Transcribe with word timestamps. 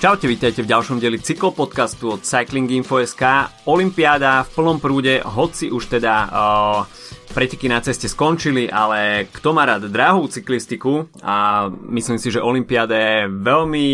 Čaute, 0.00 0.32
vítajte 0.32 0.64
v 0.64 0.72
ďalšom 0.72 0.96
dieli 0.96 1.20
cyklopodcastu 1.20 2.16
od 2.16 2.24
Cycling 2.24 2.72
Info.sk. 2.72 3.20
Olympiáda 3.68 4.48
v 4.48 4.50
plnom 4.56 4.80
prúde, 4.80 5.20
hoci 5.20 5.68
už 5.68 5.92
teda 5.92 6.14
uh, 6.24 6.88
preteky 7.36 7.68
na 7.68 7.84
ceste 7.84 8.08
skončili, 8.08 8.64
ale 8.64 9.28
kto 9.28 9.52
má 9.52 9.68
rád 9.68 9.92
drahú 9.92 10.24
cyklistiku 10.24 11.04
a 11.20 11.68
myslím 11.92 12.16
si, 12.16 12.32
že 12.32 12.40
Olympiáda 12.40 12.96
je 12.96 13.18
veľmi 13.28 13.86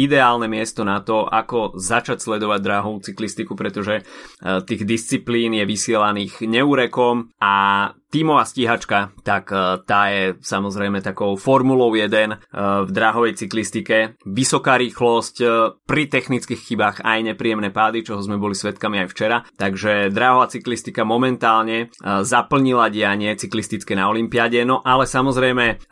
ideálne 0.00 0.48
miesto 0.48 0.80
na 0.80 1.04
to, 1.04 1.28
ako 1.28 1.76
začať 1.76 2.24
sledovať 2.24 2.60
drahú 2.64 2.96
cyklistiku, 3.04 3.52
pretože 3.52 4.00
uh, 4.00 4.64
tých 4.64 4.88
disciplín 4.88 5.60
je 5.60 5.68
vysielaných 5.68 6.40
neúrekom 6.40 7.36
a 7.36 7.92
tímová 8.10 8.42
stíhačka, 8.42 9.14
tak 9.22 9.54
e, 9.54 9.80
tá 9.86 10.10
je 10.10 10.34
samozrejme 10.42 10.98
takou 11.00 11.38
formulou 11.38 11.94
1 11.94 12.10
e, 12.10 12.36
v 12.84 12.90
dráhovej 12.90 13.38
cyklistike. 13.38 14.18
Vysoká 14.26 14.76
rýchlosť, 14.76 15.36
e, 15.40 15.46
pri 15.86 16.10
technických 16.10 16.60
chybách 16.60 16.96
aj 17.06 17.18
nepríjemné 17.32 17.70
pády, 17.70 18.02
čoho 18.02 18.18
sme 18.18 18.36
boli 18.36 18.58
svetkami 18.58 19.06
aj 19.06 19.08
včera. 19.14 19.36
Takže 19.54 20.10
dráhová 20.10 20.50
cyklistika 20.50 21.06
momentálne 21.06 21.92
zaplnila 22.02 22.90
dianie 22.90 23.38
cyklistické 23.38 23.94
na 23.94 24.10
Olympiade, 24.10 24.58
no 24.66 24.82
ale 24.82 25.06
samozrejme 25.06 25.86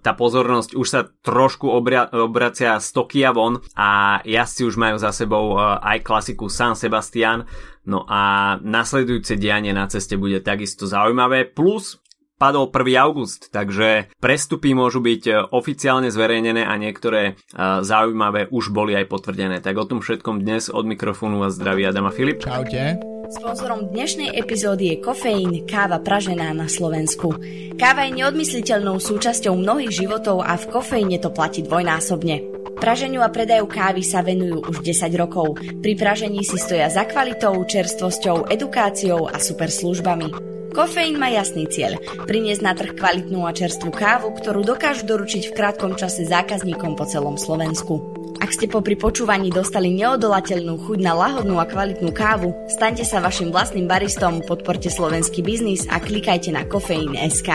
tá 0.00 0.12
pozornosť 0.16 0.70
už 0.72 0.86
sa 0.88 1.04
trošku 1.04 1.68
obra- 1.68 2.08
obracia 2.08 2.78
z 2.80 2.88
Tokia 2.94 3.34
von 3.34 3.60
a 3.76 4.20
jazdci 4.24 4.62
už 4.64 4.76
majú 4.80 4.96
za 4.96 5.12
sebou 5.12 5.58
aj 5.60 6.00
klasiku 6.00 6.48
San 6.48 6.78
Sebastian, 6.78 7.44
No 7.84 8.08
a 8.08 8.56
nasledujúce 8.64 9.36
dianie 9.36 9.76
na 9.76 9.84
ceste 9.88 10.16
bude 10.16 10.40
takisto 10.40 10.88
zaujímavé, 10.88 11.44
plus 11.44 12.00
padol 12.34 12.68
1. 12.68 12.98
august, 12.98 13.48
takže 13.54 14.10
prestupy 14.18 14.74
môžu 14.74 14.98
byť 15.00 15.22
e, 15.24 15.32
oficiálne 15.54 16.10
zverejnené 16.10 16.66
a 16.66 16.74
niektoré 16.76 17.22
e, 17.24 17.32
zaujímavé 17.80 18.50
už 18.50 18.74
boli 18.74 18.98
aj 18.98 19.06
potvrdené. 19.06 19.62
Tak 19.62 19.78
o 19.78 19.88
tom 19.88 20.02
všetkom 20.02 20.42
dnes 20.42 20.68
od 20.68 20.84
mikrofónu 20.84 21.40
vás 21.40 21.54
zdraví 21.54 21.86
Adama 21.86 22.10
Filip. 22.10 22.42
Čaute. 22.42 23.13
Sponzorom 23.34 23.90
dnešnej 23.90 24.30
epizódy 24.30 24.94
je 24.94 25.02
kofeín, 25.02 25.66
káva 25.66 25.98
pražená 25.98 26.54
na 26.54 26.70
Slovensku. 26.70 27.34
Káva 27.74 28.06
je 28.06 28.22
neodmysliteľnou 28.22 29.02
súčasťou 29.02 29.58
mnohých 29.58 29.90
životov 29.90 30.46
a 30.46 30.54
v 30.54 30.70
kofeíne 30.70 31.18
to 31.18 31.34
platí 31.34 31.66
dvojnásobne. 31.66 32.46
Praženiu 32.78 33.26
a 33.26 33.34
predaju 33.34 33.66
kávy 33.66 34.06
sa 34.06 34.22
venujú 34.22 34.62
už 34.70 34.86
10 34.86 35.10
rokov. 35.18 35.58
Pri 35.82 35.98
pražení 35.98 36.46
si 36.46 36.54
stoja 36.62 36.86
za 36.86 37.10
kvalitou, 37.10 37.58
čerstvosťou, 37.58 38.54
edukáciou 38.54 39.26
a 39.26 39.42
super 39.42 39.66
službami. 39.66 40.30
Kofeín 40.70 41.18
má 41.18 41.26
jasný 41.34 41.66
cieľ– 41.66 41.98
priniesť 42.30 42.62
na 42.62 42.78
trh 42.78 42.94
kvalitnú 42.94 43.50
a 43.50 43.54
čerstvú 43.54 43.90
kávu, 43.90 44.30
ktorú 44.30 44.62
dokážu 44.62 45.10
doručiť 45.10 45.50
v 45.50 45.56
krátkom 45.58 45.98
čase 45.98 46.22
zákazníkom 46.22 46.94
po 46.94 47.02
celom 47.02 47.34
Slovensku. 47.34 48.13
Ak 48.44 48.52
ste 48.52 48.68
popri 48.68 48.92
počúvaní 48.92 49.48
dostali 49.48 49.88
neodolateľnú 49.96 50.84
chuť 50.84 51.00
na 51.00 51.16
lahodnú 51.16 51.56
a 51.56 51.64
kvalitnú 51.64 52.12
kávu, 52.12 52.52
staňte 52.68 53.00
sa 53.00 53.24
vašim 53.24 53.48
vlastným 53.48 53.88
baristom, 53.88 54.44
podporte 54.44 54.92
slovenský 54.92 55.40
biznis 55.40 55.88
a 55.88 55.96
klikajte 55.96 56.52
na 56.52 56.68
kofeín.sk 56.68 57.48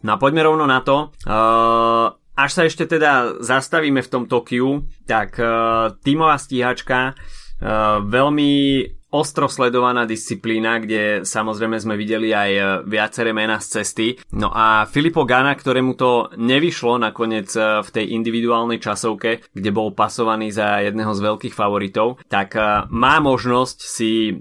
No 0.06 0.10
a 0.14 0.16
poďme 0.22 0.46
rovno 0.46 0.70
na 0.70 0.78
to. 0.86 1.10
Uh, 1.26 2.14
až 2.38 2.50
sa 2.54 2.62
ešte 2.62 2.86
teda 2.86 3.42
zastavíme 3.42 4.06
v 4.06 4.06
tom 4.06 4.30
Tokiu, 4.30 4.86
tak 5.02 5.34
uh, 5.42 5.98
tímová 5.98 6.38
stíhačka 6.38 7.18
uh, 7.18 7.98
veľmi 8.06 8.86
ostro 9.12 9.46
sledovaná 9.46 10.08
disciplína, 10.08 10.80
kde 10.80 11.22
samozrejme 11.28 11.76
sme 11.76 11.94
videli 12.00 12.32
aj 12.32 12.50
e, 12.50 12.62
viaceré 12.88 13.36
mená 13.36 13.60
z 13.60 13.80
cesty. 13.80 14.06
No 14.32 14.48
a 14.48 14.88
Filippo 14.88 15.28
Gana, 15.28 15.52
ktorému 15.52 15.92
to 15.94 16.32
nevyšlo 16.40 16.96
nakoniec 16.96 17.52
e, 17.52 17.84
v 17.84 17.88
tej 17.92 18.16
individuálnej 18.16 18.80
časovke, 18.80 19.44
kde 19.52 19.70
bol 19.70 19.92
pasovaný 19.92 20.48
za 20.48 20.80
jedného 20.80 21.12
z 21.12 21.20
veľkých 21.28 21.54
favoritov, 21.54 22.24
tak 22.32 22.56
e, 22.56 22.88
má 22.88 23.20
možnosť 23.20 23.78
si 23.84 24.34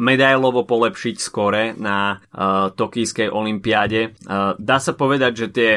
medailovo 0.00 0.64
polepšiť 0.64 1.16
skore 1.20 1.76
na 1.76 2.22
tokijskej 2.72 3.28
olympiáde. 3.28 4.16
Dá 4.56 4.78
sa 4.80 4.92
povedať, 4.96 5.32
že 5.44 5.46
tie 5.52 5.70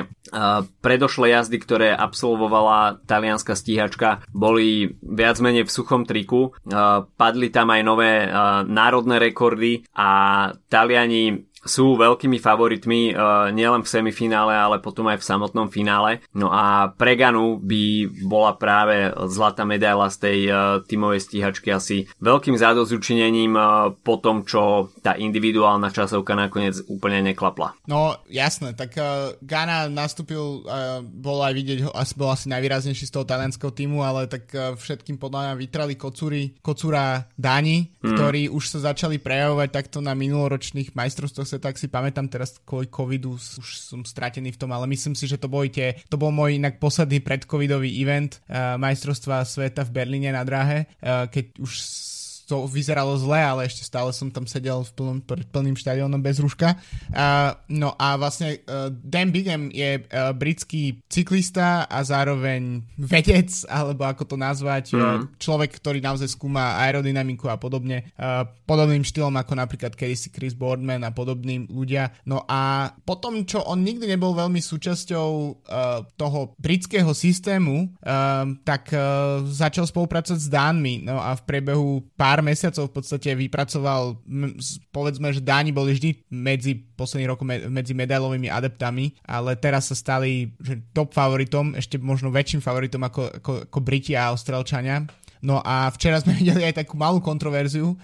predošlé 0.80 1.36
jazdy, 1.36 1.58
ktoré 1.60 1.90
absolvovala 1.92 3.04
talianská 3.04 3.54
stíhačka, 3.58 4.24
boli 4.32 4.96
viac 5.04 5.44
menej 5.44 5.68
v 5.68 5.76
suchom 5.76 6.08
triku. 6.08 6.56
Padli 7.20 7.52
tam 7.52 7.68
aj 7.74 7.82
nové 7.84 8.21
národné 8.68 9.20
rekordy 9.20 9.82
a 9.96 10.10
Taliani 10.70 11.51
sú 11.62 11.94
veľkými 11.94 12.42
favoritmi 12.42 13.14
uh, 13.14 13.54
nielen 13.54 13.86
v 13.86 13.92
semifinále, 13.92 14.58
ale 14.58 14.82
potom 14.82 15.06
aj 15.10 15.22
v 15.22 15.28
samotnom 15.30 15.70
finále. 15.70 16.26
No 16.34 16.50
a 16.50 16.90
pre 16.90 17.14
Ganu 17.14 17.62
by 17.62 18.10
bola 18.26 18.58
práve 18.58 19.14
zlatá 19.30 19.62
medaila 19.62 20.10
z 20.10 20.18
tej 20.18 20.40
uh, 20.50 20.58
tímovej 20.82 21.22
stíhačky 21.22 21.70
asi 21.70 22.10
veľkým 22.18 22.58
zádozučinením 22.58 23.54
uh, 23.54 23.94
po 23.94 24.18
tom, 24.18 24.42
čo 24.42 24.90
tá 25.06 25.14
individuálna 25.14 25.94
časovka 25.94 26.34
nakoniec 26.34 26.82
úplne 26.90 27.22
neklapla. 27.22 27.78
No 27.86 28.18
jasné, 28.26 28.74
tak 28.74 28.98
uh, 28.98 29.38
Gana 29.46 29.86
nastúpil, 29.86 30.66
uh, 30.66 31.06
bol 31.06 31.46
aj 31.46 31.54
vidieť, 31.54 31.80
asi 31.94 32.14
bol 32.18 32.34
asi 32.34 32.50
najvýraznejší 32.50 33.06
z 33.06 33.14
toho 33.14 33.26
talianského 33.30 33.70
týmu, 33.70 34.02
ale 34.02 34.26
tak 34.26 34.50
uh, 34.58 34.74
všetkým 34.74 35.22
podľa 35.22 35.54
mňa 35.54 35.54
vytrali 35.62 35.94
kocúry, 35.94 36.58
kocúra 36.66 37.30
Dani, 37.38 37.94
mm. 38.02 38.18
ktorí 38.18 38.42
už 38.50 38.66
sa 38.66 38.92
začali 38.92 39.22
prejavovať 39.22 39.70
takto 39.70 40.02
na 40.02 40.18
minuloročných 40.18 40.98
majstrovstvách 40.98 41.51
sa 41.52 41.60
tak 41.60 41.76
si 41.76 41.92
pamätám 41.92 42.32
teraz 42.32 42.56
kvôli 42.64 42.88
covidu, 42.88 43.36
už 43.36 43.70
som 43.76 44.08
stratený 44.08 44.56
v 44.56 44.60
tom, 44.60 44.72
ale 44.72 44.88
myslím 44.88 45.12
si, 45.12 45.28
že 45.28 45.36
to 45.36 45.52
boli 45.52 45.68
tie, 45.68 46.00
to 46.08 46.16
bol 46.16 46.32
môj 46.32 46.56
inak 46.56 46.80
posledný 46.80 47.20
predcovidový 47.20 47.92
event 48.00 48.40
uh, 48.48 48.80
majstrovstva 48.80 49.44
sveta 49.44 49.84
v 49.84 49.92
Berlíne 49.92 50.32
na 50.32 50.48
dráhe, 50.48 50.88
uh, 51.04 51.28
keď 51.28 51.60
už 51.60 51.72
to 52.52 52.68
vyzeralo 52.68 53.16
zle, 53.16 53.40
ale 53.40 53.72
ešte 53.72 53.88
stále 53.88 54.12
som 54.12 54.28
tam 54.28 54.44
sedel 54.44 54.84
v 54.84 54.92
plnom, 54.92 55.18
pred 55.24 55.48
plným 55.48 55.80
štadiónom 55.80 56.20
bez 56.20 56.44
rúška. 56.44 56.76
Uh, 57.16 57.56
no 57.72 57.96
a 57.96 58.20
vlastne 58.20 58.60
uh, 58.68 58.92
Dan 58.92 59.32
Bigham 59.32 59.72
je 59.72 60.04
uh, 60.04 60.36
britský 60.36 61.00
cyklista 61.08 61.88
a 61.88 62.04
zároveň 62.04 62.84
vedec, 63.00 63.48
alebo 63.72 64.04
ako 64.04 64.36
to 64.36 64.36
nazvať, 64.36 64.92
mm. 64.92 65.00
uh, 65.00 65.24
človek, 65.40 65.80
ktorý 65.80 66.04
naozaj 66.04 66.28
skúma 66.28 66.76
aerodynamiku 66.84 67.48
a 67.48 67.56
podobne, 67.56 68.12
uh, 68.20 68.44
podobným 68.68 69.08
štýlom 69.08 69.40
ako 69.40 69.56
napríklad 69.56 69.96
kedysi 69.96 70.28
Chris 70.36 70.52
Boardman 70.52 71.08
a 71.08 71.16
podobným 71.16 71.72
ľudia. 71.72 72.12
No 72.28 72.44
a 72.52 72.92
potom, 73.08 73.48
čo 73.48 73.64
on 73.64 73.80
nikdy 73.80 74.12
nebol 74.12 74.36
veľmi 74.36 74.60
súčasťou 74.60 75.30
uh, 75.32 76.04
toho 76.20 76.52
britského 76.60 77.16
systému, 77.16 77.96
uh, 78.04 78.44
tak 78.68 78.92
uh, 78.92 79.40
začal 79.48 79.88
spolupracovať 79.88 80.40
s 80.42 80.52
Dánmi. 80.52 81.08
No 81.08 81.16
a 81.22 81.38
v 81.38 81.46
priebehu 81.48 82.04
pár 82.18 82.41
mesiacov 82.42 82.90
v 82.90 82.96
podstate 82.98 83.30
vypracoval, 83.38 84.20
povedzme, 84.92 85.32
že 85.32 85.42
Dáni 85.42 85.72
boli 85.72 85.96
vždy 85.96 86.30
medzi 86.34 86.78
posledných 86.78 87.30
rokov 87.30 87.46
medzi 87.48 87.94
medailovými 87.96 88.50
adeptami, 88.50 89.18
ale 89.26 89.58
teraz 89.58 89.90
sa 89.90 89.96
stali 89.96 90.54
že 90.62 90.82
top 90.92 91.14
favoritom, 91.14 91.74
ešte 91.78 92.02
možno 92.02 92.34
väčším 92.34 92.62
favoritom 92.62 93.02
ako, 93.06 93.22
ako, 93.42 93.52
ako 93.70 93.80
Briti 93.80 94.14
a 94.18 94.30
Austrálčania 94.34 95.06
No 95.42 95.60
a 95.60 95.90
včera 95.90 96.22
sme 96.22 96.38
videli 96.42 96.64
aj 96.64 96.86
takú 96.86 96.96
malú 96.96 97.20
kontroverziu. 97.20 97.98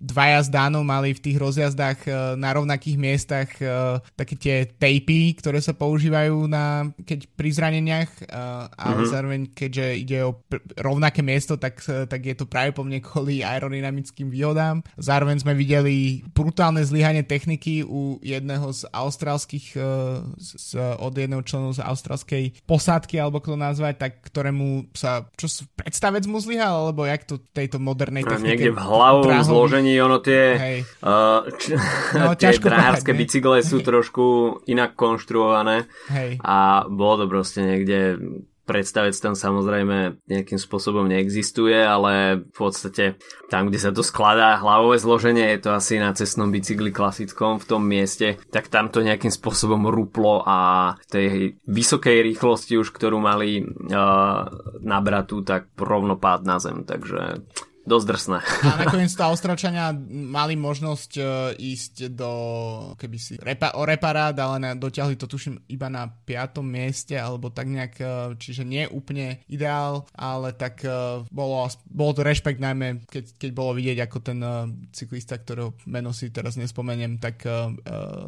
Dvaja 0.00 0.40
z 0.42 0.48
Dánov 0.48 0.82
mali 0.82 1.12
v 1.12 1.22
tých 1.22 1.36
rozjazdách 1.38 1.98
uh, 2.08 2.14
na 2.34 2.50
rovnakých 2.56 2.96
miestach 2.96 3.48
uh, 3.60 4.00
také 4.16 4.34
tie 4.40 4.56
tapy, 4.66 5.36
ktoré 5.36 5.60
sa 5.60 5.76
používajú 5.76 6.48
na, 6.48 6.88
keď 7.04 7.28
pri 7.36 7.50
zraneniach, 7.52 8.10
ale 8.74 9.04
mm-hmm. 9.04 9.12
zároveň 9.12 9.40
keďže 9.52 9.86
ide 10.00 10.18
o 10.24 10.32
pr- 10.40 10.64
rovnaké 10.80 11.20
miesto, 11.20 11.60
tak, 11.60 11.84
uh, 11.86 12.08
tak 12.08 12.24
je 12.24 12.34
to 12.34 12.48
práve 12.48 12.72
po 12.72 12.82
mne 12.82 13.04
kvôli 13.04 13.44
aerodynamickým 13.44 14.32
výhodám. 14.32 14.80
Zároveň 14.96 15.44
sme 15.44 15.52
videli 15.52 16.24
brutálne 16.32 16.80
zlyhanie 16.82 17.22
techniky 17.22 17.84
u 17.84 18.16
jedného 18.24 18.72
z 18.72 18.88
austrálskych, 18.88 19.76
uh, 19.76 20.24
z, 20.40 20.80
od 20.98 21.12
jedného 21.12 21.44
členu 21.44 21.76
z 21.76 21.84
austrálskej 21.84 22.64
posádky, 22.64 23.20
alebo 23.20 23.44
kto 23.44 23.60
nazvať, 23.60 23.94
tak 24.08 24.12
ktorému 24.24 24.94
sa, 24.96 25.28
čo 25.36 25.46
predstavec 25.76 26.24
mu 26.24 26.40
zlyhal 26.40 26.61
zlyhal, 26.62 26.86
alebo 26.86 27.02
jak 27.02 27.22
to 27.26 27.34
tejto 27.50 27.76
modernej 27.82 28.22
technike? 28.22 28.46
Niekde 28.54 28.70
v 28.70 28.80
hlavovom 28.80 29.34
dráhovi. 29.34 29.50
zložení 29.50 29.92
ono 29.98 30.18
tie, 30.22 30.44
uh, 31.02 31.50
č- 31.58 31.74
no, 32.14 32.34
tie 32.40 32.54
dráharské 32.54 33.10
bicykle 33.12 33.66
sú 33.66 33.82
trošku 33.82 34.24
inak 34.70 34.94
konštruované 34.94 35.90
Hej. 36.06 36.38
a 36.38 36.86
bolo 36.86 37.24
to 37.24 37.26
proste 37.26 37.66
niekde 37.66 38.18
predstavec 38.62 39.14
tam 39.18 39.34
samozrejme 39.34 40.22
nejakým 40.26 40.58
spôsobom 40.58 41.10
neexistuje, 41.10 41.74
ale 41.74 42.44
v 42.46 42.54
podstate 42.54 43.18
tam, 43.50 43.68
kde 43.68 43.78
sa 43.82 43.90
to 43.90 44.06
skladá 44.06 44.58
hlavové 44.62 44.96
zloženie, 45.02 45.54
je 45.56 45.60
to 45.66 45.70
asi 45.74 45.98
na 45.98 46.14
cestnom 46.14 46.48
bicykli 46.54 46.94
klasickom 46.94 47.58
v 47.58 47.68
tom 47.68 47.82
mieste, 47.82 48.38
tak 48.54 48.70
tam 48.70 48.88
to 48.88 49.02
nejakým 49.02 49.34
spôsobom 49.34 49.90
ruplo 49.90 50.46
a 50.46 50.94
tej 51.10 51.58
vysokej 51.66 52.22
rýchlosti 52.22 52.78
už, 52.78 52.94
ktorú 52.94 53.18
mali 53.18 53.62
uh, 53.62 54.46
nabratú, 54.80 55.42
tak 55.42 55.74
rovno 55.74 56.16
pád 56.16 56.40
na 56.46 56.56
zem, 56.62 56.86
takže 56.86 57.42
dosť 57.82 58.06
drsné. 58.06 58.38
A 58.62 58.74
nakoniec 58.86 59.10
to 59.10 59.26
Austrálčania 59.26 59.90
mali 60.10 60.54
možnosť 60.54 61.12
uh, 61.18 61.50
ísť 61.58 62.14
do, 62.14 62.32
keby 62.94 63.18
si, 63.18 63.34
repa, 63.42 63.74
o 63.74 63.82
reparát, 63.82 64.34
ale 64.38 64.56
na, 64.62 64.70
dotiahli 64.78 65.18
to 65.18 65.26
tuším 65.26 65.66
iba 65.66 65.90
na 65.90 66.06
piatom 66.06 66.62
mieste, 66.62 67.18
alebo 67.18 67.50
tak 67.50 67.66
nejak, 67.66 67.94
uh, 67.98 68.08
čiže 68.38 68.62
nie 68.62 68.86
úplne 68.86 69.42
ideál, 69.50 70.06
ale 70.14 70.54
tak 70.54 70.86
uh, 70.86 71.26
bolo, 71.34 71.66
bolo 71.90 72.12
to 72.14 72.22
rešpekt 72.22 72.62
najmä, 72.62 73.02
keď, 73.10 73.24
keď 73.34 73.50
bolo 73.50 73.74
vidieť, 73.74 73.98
ako 74.06 74.18
ten 74.22 74.38
cyklista, 74.94 75.38
ktorého 75.38 75.74
meno 75.90 76.14
si 76.14 76.30
teraz 76.30 76.54
nespomeniem, 76.54 77.18
tak 77.18 77.42
uh, 77.46 77.74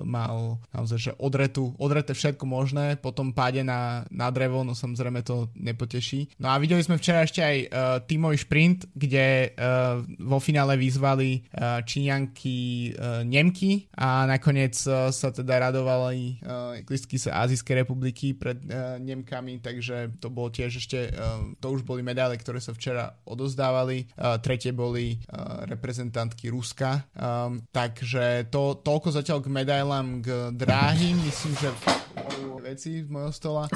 mal 0.03 0.59
naozaj, 0.75 0.99
že 0.99 1.12
odretu, 1.23 1.73
odrete 1.79 2.11
všetko 2.11 2.43
možné, 2.43 2.99
potom 2.99 3.31
páde 3.31 3.62
na, 3.62 4.03
na 4.11 4.35
drevo, 4.35 4.67
no 4.67 4.75
samozrejme 4.75 5.23
to 5.23 5.47
nepoteší. 5.55 6.35
No 6.43 6.51
a 6.51 6.59
videli 6.59 6.83
sme 6.83 6.99
včera 6.99 7.23
ešte 7.23 7.41
aj 7.41 7.56
uh, 7.62 7.69
tímový 8.03 8.37
šprint, 8.43 8.91
kde 8.95 9.44
uh, 9.52 10.00
vo 10.25 10.38
finále 10.41 10.81
vyzvali 10.81 11.44
uh, 11.44 11.85
Číňanky 11.85 12.58
uh, 12.96 13.20
Nemky 13.26 13.93
a 13.93 14.25
nakoniec 14.25 14.73
sa 15.12 15.29
teda 15.29 15.69
radovali 15.69 16.41
uh, 16.41 16.81
listky 16.88 17.20
sa 17.20 17.44
Azijskej 17.44 17.85
republiky 17.85 18.32
pred 18.32 18.62
Nemkami, 19.05 19.61
takže 19.61 20.17
to 20.23 20.32
bolo 20.32 20.49
tiež 20.49 20.81
ešte, 20.81 21.11
to 21.61 21.67
už 21.69 21.85
boli 21.85 22.00
medále, 22.00 22.38
ktoré 22.38 22.62
sa 22.62 22.73
včera 22.73 23.12
odozdávali, 23.26 24.08
tretie 24.41 24.73
boli 24.73 25.19
reprezentantky 25.69 26.49
Ruska, 26.49 27.05
takže 27.70 28.49
to, 28.49 28.81
toľko 28.81 29.08
zatiaľ 29.11 29.38
k 29.43 29.49
medailám 29.52 30.23
k 30.23 30.29
dráhym, 30.55 31.19
myslím, 31.29 31.55
že 31.58 31.69
veci 32.64 33.05
z 33.05 33.08
mojho 33.12 33.29
stola. 33.29 33.69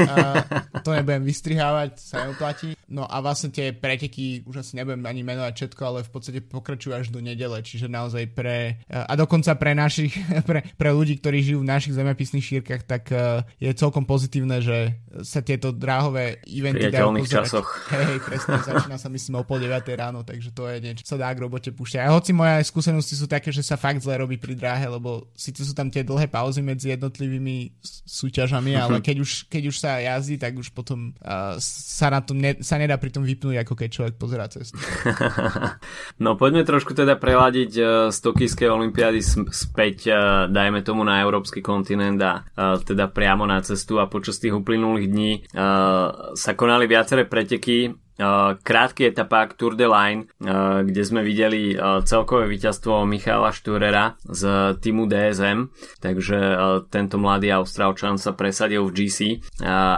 A 0.00 0.40
to 0.80 0.96
nebudem 0.96 1.28
vystrihávať, 1.28 2.00
sa 2.00 2.24
neoplatí. 2.24 2.72
No 2.90 3.06
a 3.06 3.22
vlastne 3.22 3.54
tie 3.54 3.70
preteky, 3.70 4.42
už 4.50 4.66
asi 4.66 4.74
nebudem 4.74 5.06
ani 5.06 5.22
menovať 5.22 5.54
všetko, 5.54 5.82
ale 5.86 5.98
v 6.02 6.10
podstate 6.10 6.42
pokračujú 6.42 6.90
až 6.90 7.06
do 7.14 7.22
nedele, 7.22 7.62
čiže 7.62 7.86
naozaj 7.86 8.34
pre, 8.34 8.82
a 8.90 9.14
dokonca 9.14 9.54
pre 9.54 9.78
našich, 9.78 10.10
pre, 10.48 10.66
pre 10.74 10.90
ľudí, 10.90 11.22
ktorí 11.22 11.38
žijú 11.38 11.62
v 11.62 11.70
našich 11.70 11.94
zemepisných 11.94 12.42
šírkach, 12.42 12.82
tak 12.82 13.14
e, 13.14 13.46
je 13.62 13.70
celkom 13.78 14.02
pozitívne, 14.02 14.58
že 14.58 14.98
sa 15.22 15.38
tieto 15.38 15.70
dráhové 15.70 16.42
eventy 16.50 16.90
dajú 16.90 17.14
pozerať. 17.14 17.46
časoch. 17.46 17.68
Hej, 17.94 18.18
presne, 18.26 18.58
začína 18.58 18.98
sa 18.98 19.06
myslím 19.06 19.38
o 19.38 19.46
pol 19.46 19.62
9 19.62 19.70
ráno, 19.94 20.26
takže 20.26 20.50
to 20.50 20.66
je 20.66 20.82
niečo, 20.82 21.06
sa 21.06 21.14
dá 21.14 21.30
k 21.30 21.46
robote 21.46 21.70
púšťať. 21.70 22.10
A 22.10 22.10
hoci 22.10 22.34
moje 22.34 22.66
skúsenosti 22.66 23.14
sú 23.14 23.30
také, 23.30 23.54
že 23.54 23.62
sa 23.62 23.78
fakt 23.78 24.02
zle 24.02 24.18
robí 24.18 24.34
pri 24.34 24.58
dráhe, 24.58 24.90
lebo 24.90 25.30
síce 25.38 25.62
sú 25.62 25.78
tam 25.78 25.94
tie 25.94 26.02
dlhé 26.02 26.26
pauzy 26.26 26.58
medzi 26.58 26.90
jednotlivými 26.90 27.70
súťažami, 28.02 28.74
ale 28.74 28.98
keď 29.06 29.22
už, 29.22 29.46
keď 29.46 29.62
už 29.70 29.76
sa 29.78 30.02
jazdí, 30.02 30.42
tak 30.42 30.58
už 30.58 30.74
potom 30.74 31.14
uh, 31.22 31.54
sa 31.62 32.10
na 32.10 32.18
to 32.18 32.34
ne, 32.34 32.58
sa 32.58 32.79
nedá 32.80 32.96
pri 32.96 33.12
tom 33.12 33.22
vypnúť, 33.28 33.60
ako 33.60 33.74
keď 33.76 33.88
človek 33.92 34.14
pozerá 34.16 34.48
cestu. 34.48 34.80
no 36.24 36.40
poďme 36.40 36.64
trošku 36.64 36.96
teda 36.96 37.20
preladiť 37.20 37.72
uh, 37.76 37.88
z 38.08 38.18
Tokijskej 38.24 38.68
olympiády 38.72 39.20
späť, 39.52 39.96
uh, 40.08 40.16
dajme 40.48 40.80
tomu 40.80 41.04
na 41.04 41.20
európsky 41.20 41.60
kontinent 41.60 42.18
a 42.24 42.42
uh, 42.42 42.80
teda 42.80 43.12
priamo 43.12 43.44
na 43.44 43.60
cestu 43.60 44.00
a 44.00 44.08
počas 44.08 44.40
tých 44.40 44.56
uplynulých 44.56 45.08
dní 45.10 45.32
sa 46.34 46.52
konali 46.56 46.86
viaceré 46.88 47.28
preteky 47.28 47.92
krátky 48.62 49.08
etapák 49.10 49.56
Tour 49.56 49.74
de 49.74 49.88
Line, 49.88 50.28
kde 50.84 51.02
sme 51.02 51.24
videli 51.24 51.72
celkové 52.04 52.52
víťazstvo 52.52 53.08
Michala 53.08 53.48
Šturera 53.48 54.20
z 54.28 54.76
týmu 54.76 55.08
DSM, 55.08 55.72
takže 56.04 56.38
tento 56.92 57.16
mladý 57.16 57.56
Austrálčan 57.56 58.20
sa 58.20 58.36
presadil 58.36 58.84
v 58.84 58.92
GC, 58.92 59.18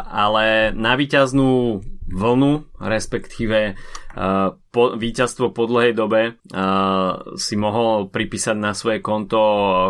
ale 0.06 0.70
na 0.70 0.94
víťaznú 0.94 1.82
vlnu, 2.08 2.64
respektíve 2.80 3.74
po, 4.72 4.96
víťazstvo 4.96 5.52
po 5.52 5.68
dlhej 5.68 5.92
dobe 5.92 6.40
uh, 6.50 7.36
si 7.36 7.60
mohol 7.60 8.08
pripísať 8.08 8.56
na 8.56 8.72
svoje 8.72 9.04
konto 9.04 9.38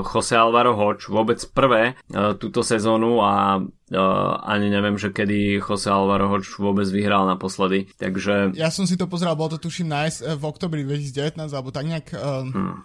Jose 0.02 0.34
Alvaro 0.34 0.74
Hoč 0.74 1.06
vôbec 1.06 1.38
prvé 1.54 1.94
uh, 2.10 2.34
túto 2.34 2.66
sezónu 2.66 3.22
a 3.22 3.62
uh, 3.62 4.32
ani 4.42 4.74
neviem, 4.74 4.98
že 4.98 5.14
kedy 5.14 5.62
Jose 5.62 5.86
Alvaro 5.86 6.26
Hoč 6.26 6.58
vôbec 6.58 6.90
vyhral 6.90 7.30
naposledy. 7.30 7.94
Takže... 7.94 8.58
Ja 8.58 8.74
som 8.74 8.90
si 8.90 8.98
to 8.98 9.06
pozeral, 9.06 9.38
bolo 9.38 9.54
to 9.54 9.62
tuším 9.62 9.86
nájsť 9.86 10.34
v 10.34 10.42
oktobri 10.42 10.82
2019 10.82 11.38
alebo 11.46 11.70
tak 11.70 11.86
nejak... 11.86 12.06
Uh, 12.18 12.50
hmm. 12.50 12.76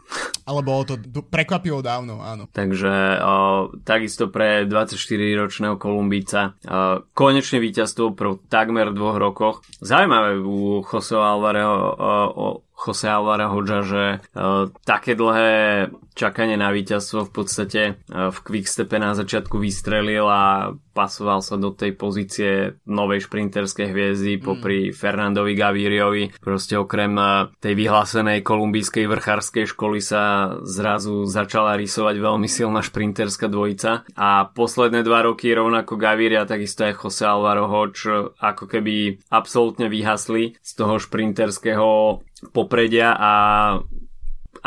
Ale 0.48 0.64
bolo 0.64 0.88
to 0.88 0.96
prekvapivo 1.28 1.84
dávno, 1.84 2.24
áno. 2.24 2.48
Takže 2.48 3.20
uh, 3.20 3.68
takisto 3.84 4.32
pre 4.32 4.64
24-ročného 4.64 5.76
Kolumbíca 5.76 6.56
uh, 6.64 7.04
konečne 7.12 7.60
víťazstvo 7.60 8.16
pro 8.16 8.40
takmer 8.48 8.96
dvoch 8.96 9.20
rokoch. 9.20 9.56
Zaujímavé 9.84 10.40
u 10.40 10.80
Jose 10.88 11.20
Alvaro 11.20 11.87
o 11.96 12.64
Jose 12.78 13.10
Alvara 13.10 13.50
Hodža, 13.50 13.82
že 13.82 14.04
uh, 14.38 14.70
také 14.86 15.18
dlhé 15.18 15.90
čakanie 16.14 16.58
na 16.62 16.70
víťazstvo 16.70 17.26
v 17.26 17.32
podstate 17.34 17.82
uh, 18.14 18.30
v 18.30 18.38
Quickstepe 18.46 19.02
na 19.02 19.18
začiatku 19.18 19.58
vystrelil 19.58 20.30
a 20.30 20.72
pasoval 20.94 21.42
sa 21.46 21.58
do 21.58 21.74
tej 21.74 21.94
pozície 21.94 22.82
novej 22.90 23.26
šprinterskej 23.26 23.94
hviezdy 23.94 24.32
mm. 24.38 24.42
popri 24.42 24.94
Fernandovi 24.94 25.54
Gavíriovi. 25.58 26.38
Proste 26.38 26.78
okrem 26.78 27.18
uh, 27.18 27.50
tej 27.58 27.74
vyhlásenej 27.74 28.46
kolumbijskej 28.46 29.10
vrchárskej 29.10 29.66
školy 29.74 29.98
sa 29.98 30.54
zrazu 30.62 31.26
začala 31.26 31.74
rysovať 31.82 32.16
veľmi 32.22 32.46
silná 32.46 32.86
šprinterská 32.86 33.50
dvojica 33.50 34.06
a 34.14 34.46
posledné 34.54 35.02
dva 35.02 35.26
roky 35.26 35.50
rovnako 35.50 35.98
Gaviria, 35.98 36.46
takisto 36.46 36.86
aj 36.86 36.94
Jose 37.02 37.26
Alvaro 37.26 37.66
Hodž 37.66 38.30
ako 38.38 38.70
keby 38.70 39.18
absolútne 39.34 39.90
vyhasli 39.90 40.54
z 40.62 40.72
toho 40.78 41.02
šprinterského 41.02 42.22
popredia 42.54 43.16
a 43.18 43.32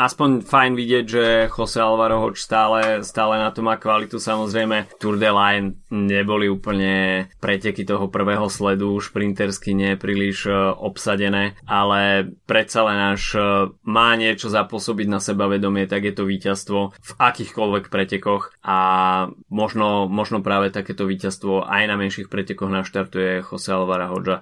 aspoň 0.01 0.41
fajn 0.41 0.73
vidieť, 0.73 1.05
že 1.05 1.23
Jose 1.53 1.77
Alvaro 1.77 2.25
Hoč 2.25 2.41
stále, 2.41 3.05
stále 3.05 3.37
na 3.37 3.53
to 3.53 3.61
má 3.61 3.77
kvalitu. 3.77 4.17
Samozrejme, 4.17 4.97
Tour 4.97 5.21
de 5.21 5.29
Line 5.29 5.77
neboli 5.93 6.49
úplne 6.49 7.27
preteky 7.37 7.85
toho 7.85 8.09
prvého 8.09 8.49
sledu, 8.49 8.97
šprintersky 8.97 9.77
nie 9.77 9.93
príliš 9.99 10.49
e, 10.49 10.53
obsadené, 10.73 11.53
ale 11.69 12.33
predsa 12.49 12.87
len 12.89 13.13
až 13.13 13.23
e, 13.37 13.41
má 13.85 14.17
niečo 14.17 14.49
zapôsobiť 14.49 15.07
na 15.11 15.21
sebavedomie, 15.21 15.85
tak 15.85 16.09
je 16.09 16.13
to 16.15 16.25
víťazstvo 16.25 16.79
v 16.97 17.11
akýchkoľvek 17.21 17.93
pretekoch 17.93 18.55
a 18.65 18.79
možno, 19.51 20.09
možno 20.09 20.41
práve 20.41 20.73
takéto 20.73 21.05
víťazstvo 21.05 21.67
aj 21.67 21.83
na 21.85 21.95
menších 21.99 22.31
pretekoch 22.31 22.71
naštartuje 22.71 23.45
Jose 23.45 23.69
Alvaro 23.69 24.09
Hoďa 24.17 24.41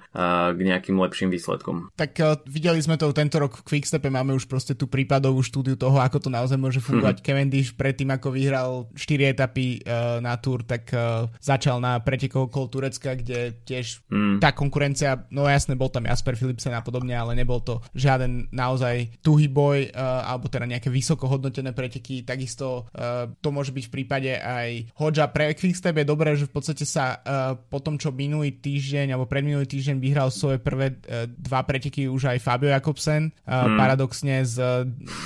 k 0.56 0.60
nejakým 0.64 0.96
lepším 0.96 1.28
výsledkom. 1.28 1.92
Tak 1.98 2.46
videli 2.48 2.80
sme 2.80 2.96
to 2.96 3.12
tento 3.12 3.36
rok 3.36 3.60
v 3.60 3.66
Quickstepe, 3.66 4.08
máme 4.08 4.32
už 4.32 4.46
proste 4.46 4.72
tu 4.78 4.86
prípadovú 4.86 5.42
štúdiu 5.50 5.74
toho, 5.74 5.98
ako 5.98 6.22
to 6.22 6.30
naozaj 6.30 6.54
môže 6.54 6.78
fungovať. 6.78 7.18
Mm-hmm. 7.18 7.26
Cavendish 7.26 7.70
predtým, 7.74 8.14
ako 8.14 8.28
vyhral 8.30 8.70
4 8.94 9.34
etapy 9.34 9.82
uh, 9.82 10.22
na 10.22 10.38
Tour, 10.38 10.62
tak 10.62 10.86
uh, 10.94 11.26
začal 11.42 11.82
na 11.82 11.98
pretekoch 11.98 12.46
okolo 12.46 12.70
Turecka, 12.70 13.18
kde 13.18 13.58
tiež 13.66 14.06
mm. 14.06 14.38
tá 14.38 14.54
konkurencia, 14.54 15.26
no 15.34 15.50
jasne, 15.50 15.74
bol 15.74 15.90
tam 15.90 16.06
Jasper 16.06 16.38
Philipsen 16.38 16.70
a 16.70 16.86
podobne, 16.86 17.18
ale 17.18 17.34
nebol 17.34 17.58
to 17.58 17.82
žiaden 17.98 18.46
naozaj 18.54 19.10
tuhý 19.26 19.50
boj, 19.50 19.90
uh, 19.90 20.22
alebo 20.30 20.46
teda 20.46 20.70
nejaké 20.70 20.86
vysoko 20.86 21.26
hodnotené 21.26 21.74
preteky. 21.74 22.22
Takisto 22.22 22.86
uh, 22.94 23.26
to 23.42 23.50
môže 23.50 23.74
byť 23.74 23.84
v 23.90 23.94
prípade 24.00 24.30
aj 24.38 24.94
Hodža 25.00 25.32
pre 25.32 25.56
Quickstep 25.56 25.96
je 25.96 26.06
dobré, 26.06 26.36
že 26.36 26.46
v 26.46 26.52
podstate 26.52 26.84
sa 26.84 27.18
uh, 27.18 27.56
po 27.56 27.80
tom, 27.80 27.96
čo 27.96 28.12
minulý 28.12 28.60
týždeň 28.60 29.16
alebo 29.16 29.26
predminulý 29.26 29.64
týždeň 29.64 29.96
vyhral 29.98 30.28
svoje 30.28 30.60
prvé 30.60 30.94
uh, 30.94 31.24
dva 31.26 31.64
preteky 31.64 32.06
už 32.06 32.36
aj 32.36 32.38
Fabio 32.44 32.70
Jakobsen, 32.70 33.32
uh, 33.48 33.66
mm. 33.66 33.76
paradoxne 33.80 34.36
z 34.44 34.56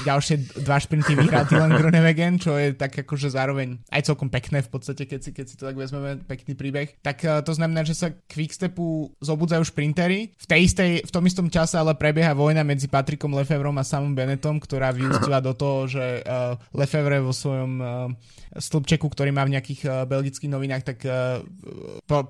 ďalšie 0.04 0.60
dva 0.62 0.76
šprinty 0.76 1.16
vyhrá 1.16 1.48
Dylan 1.48 1.72
Groenewegen, 1.72 2.36
čo 2.36 2.54
je 2.60 2.76
tak 2.76 2.92
akože 2.94 3.32
zároveň 3.32 3.80
aj 3.88 4.12
celkom 4.12 4.28
pekné 4.28 4.60
v 4.60 4.70
podstate, 4.70 5.08
keď 5.08 5.20
si, 5.24 5.30
keď 5.32 5.44
si 5.48 5.54
to 5.56 5.64
tak 5.64 5.80
vezmeme, 5.80 6.20
pekný 6.28 6.52
príbeh. 6.52 7.00
Tak 7.00 7.18
uh, 7.24 7.40
to 7.40 7.56
znamená, 7.56 7.82
že 7.82 7.96
sa 7.96 8.12
Quickstepu 8.12 9.16
zobudzajú 9.24 9.64
šprintery. 9.64 10.36
V, 10.36 10.46
tej 10.46 10.60
istej, 10.68 10.90
v 11.08 11.10
tom 11.10 11.24
istom 11.24 11.48
čase 11.48 11.80
ale 11.80 11.96
prebieha 11.96 12.36
vojna 12.36 12.62
medzi 12.62 12.86
Patrikom 12.86 13.32
Lefevrom 13.32 13.74
a 13.80 13.84
Samom 13.84 14.12
Benetom, 14.12 14.60
ktorá 14.60 14.92
vyústila 14.92 15.40
do 15.40 15.56
toho, 15.56 15.88
že 15.88 16.20
uh, 16.22 16.54
Lefevre 16.76 17.24
vo 17.24 17.32
svojom 17.32 17.72
uh, 17.80 18.12
stĺpčeku, 18.54 19.10
ktorý 19.10 19.34
má 19.34 19.42
v 19.42 19.58
nejakých 19.58 19.80
uh, 19.86 19.92
belgických 20.06 20.50
novinách, 20.50 20.82
tak 20.86 20.98
uh, 21.06 21.42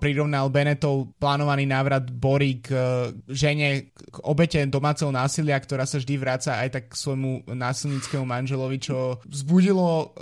prirovnal 0.00 0.48
Benetov 0.48 1.12
plánovaný 1.20 1.68
návrat 1.68 2.08
Bory 2.08 2.64
k 2.64 2.68
uh, 2.72 3.12
žene 3.28 3.92
k 3.92 4.16
obete 4.24 4.62
domáceho 4.70 5.12
násilia, 5.12 5.60
ktorá 5.60 5.84
sa 5.84 6.00
vždy 6.00 6.14
vráca 6.16 6.56
aj 6.62 6.68
tak 6.70 6.84
k 6.92 6.98
svojmu 6.98 7.50
násilníckému 7.50 8.22
manželovi, 8.22 8.78
čo 8.78 9.18
vzbudilo, 9.26 10.14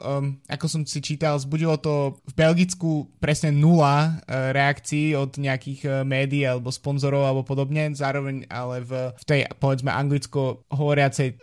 ako 0.48 0.66
som 0.66 0.82
si 0.88 1.04
čítal, 1.04 1.36
vzbudilo 1.36 1.76
to 1.76 2.16
v 2.24 2.34
Belgicku 2.34 3.12
presne 3.20 3.52
nula 3.52 4.24
reakcií 4.28 5.12
od 5.12 5.36
nejakých 5.36 6.08
médií 6.08 6.48
alebo 6.48 6.72
sponzorov 6.72 7.28
alebo 7.28 7.44
podobne, 7.44 7.92
zároveň 7.92 8.48
ale 8.48 8.80
v, 8.80 9.12
v 9.12 9.24
tej, 9.28 9.40
povedzme, 9.60 9.92
anglicko 9.92 10.64
hovoriacej 10.72 11.36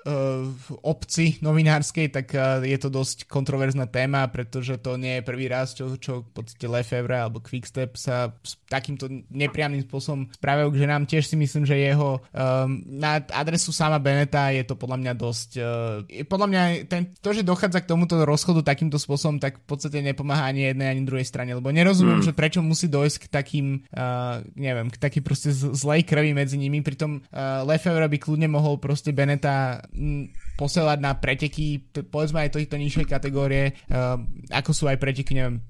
obci 0.82 1.38
novinárskej, 1.46 2.08
tak 2.10 2.34
je 2.66 2.78
to 2.82 2.90
dosť 2.90 3.30
kontroverzná 3.30 3.86
téma, 3.86 4.26
pretože 4.34 4.49
to 4.58 4.92
nie 4.98 5.22
je 5.22 5.28
prvý 5.28 5.46
raz, 5.46 5.78
čo, 5.78 5.96
čo 6.02 6.26
v 6.26 6.42
podstate 6.42 6.66
Lefebvre 6.66 7.22
alebo 7.22 7.40
Quickstep 7.40 7.94
sa 7.96 8.34
s 8.42 8.58
takýmto 8.66 9.06
nepriamným 9.30 9.86
spôsobom 9.86 10.28
správajú 10.34 10.74
k 10.74 10.82
ženám. 10.86 11.06
Tiež 11.06 11.30
si 11.30 11.38
myslím, 11.38 11.64
že 11.70 11.78
jeho 11.78 12.20
um, 12.20 12.82
na 12.90 13.22
adresu 13.34 13.70
sama 13.70 14.02
Beneta 14.02 14.50
je 14.50 14.66
to 14.66 14.74
podľa 14.76 14.98
mňa 15.00 15.14
dosť... 15.14 15.50
Uh, 15.62 16.26
podľa 16.26 16.48
mňa 16.50 16.62
ten, 16.90 17.02
to, 17.22 17.30
že 17.34 17.46
dochádza 17.46 17.86
k 17.86 17.90
tomuto 17.90 18.18
rozchodu 18.26 18.66
takýmto 18.66 18.98
spôsobom, 18.98 19.38
tak 19.38 19.62
v 19.62 19.66
podstate 19.70 20.02
nepomáha 20.02 20.50
ani 20.50 20.74
jednej, 20.74 20.90
ani 20.90 21.06
druhej 21.06 21.28
strane, 21.28 21.54
lebo 21.54 21.70
nerozumiem, 21.70 22.22
mm. 22.22 22.28
že 22.30 22.34
prečo 22.34 22.60
musí 22.66 22.90
dojsť 22.90 23.18
k 23.24 23.26
takým, 23.30 23.68
uh, 23.94 24.42
neviem, 24.58 24.90
k 24.90 24.98
taký 24.98 25.20
proste 25.22 25.54
zlej 25.54 26.06
krvi 26.06 26.34
medzi 26.34 26.58
nimi, 26.58 26.82
pritom 26.82 27.22
uh, 27.22 27.62
Lefebvre 27.68 28.10
by 28.10 28.18
kľudne 28.18 28.50
mohol 28.50 28.82
proste 28.82 29.14
Beneta 29.14 29.86
m, 29.94 30.30
posielať 30.60 30.98
na 31.00 31.16
preteky, 31.16 31.80
povedzme 32.12 32.44
aj 32.44 32.60
týchto 32.60 32.76
nižšej 32.76 33.06
kategórie, 33.08 33.76
uh, 33.92 34.20
ako 34.52 34.76
sú 34.76 34.84
aj 34.92 35.00
preteky, 35.00 35.32
neviem, 35.32 35.64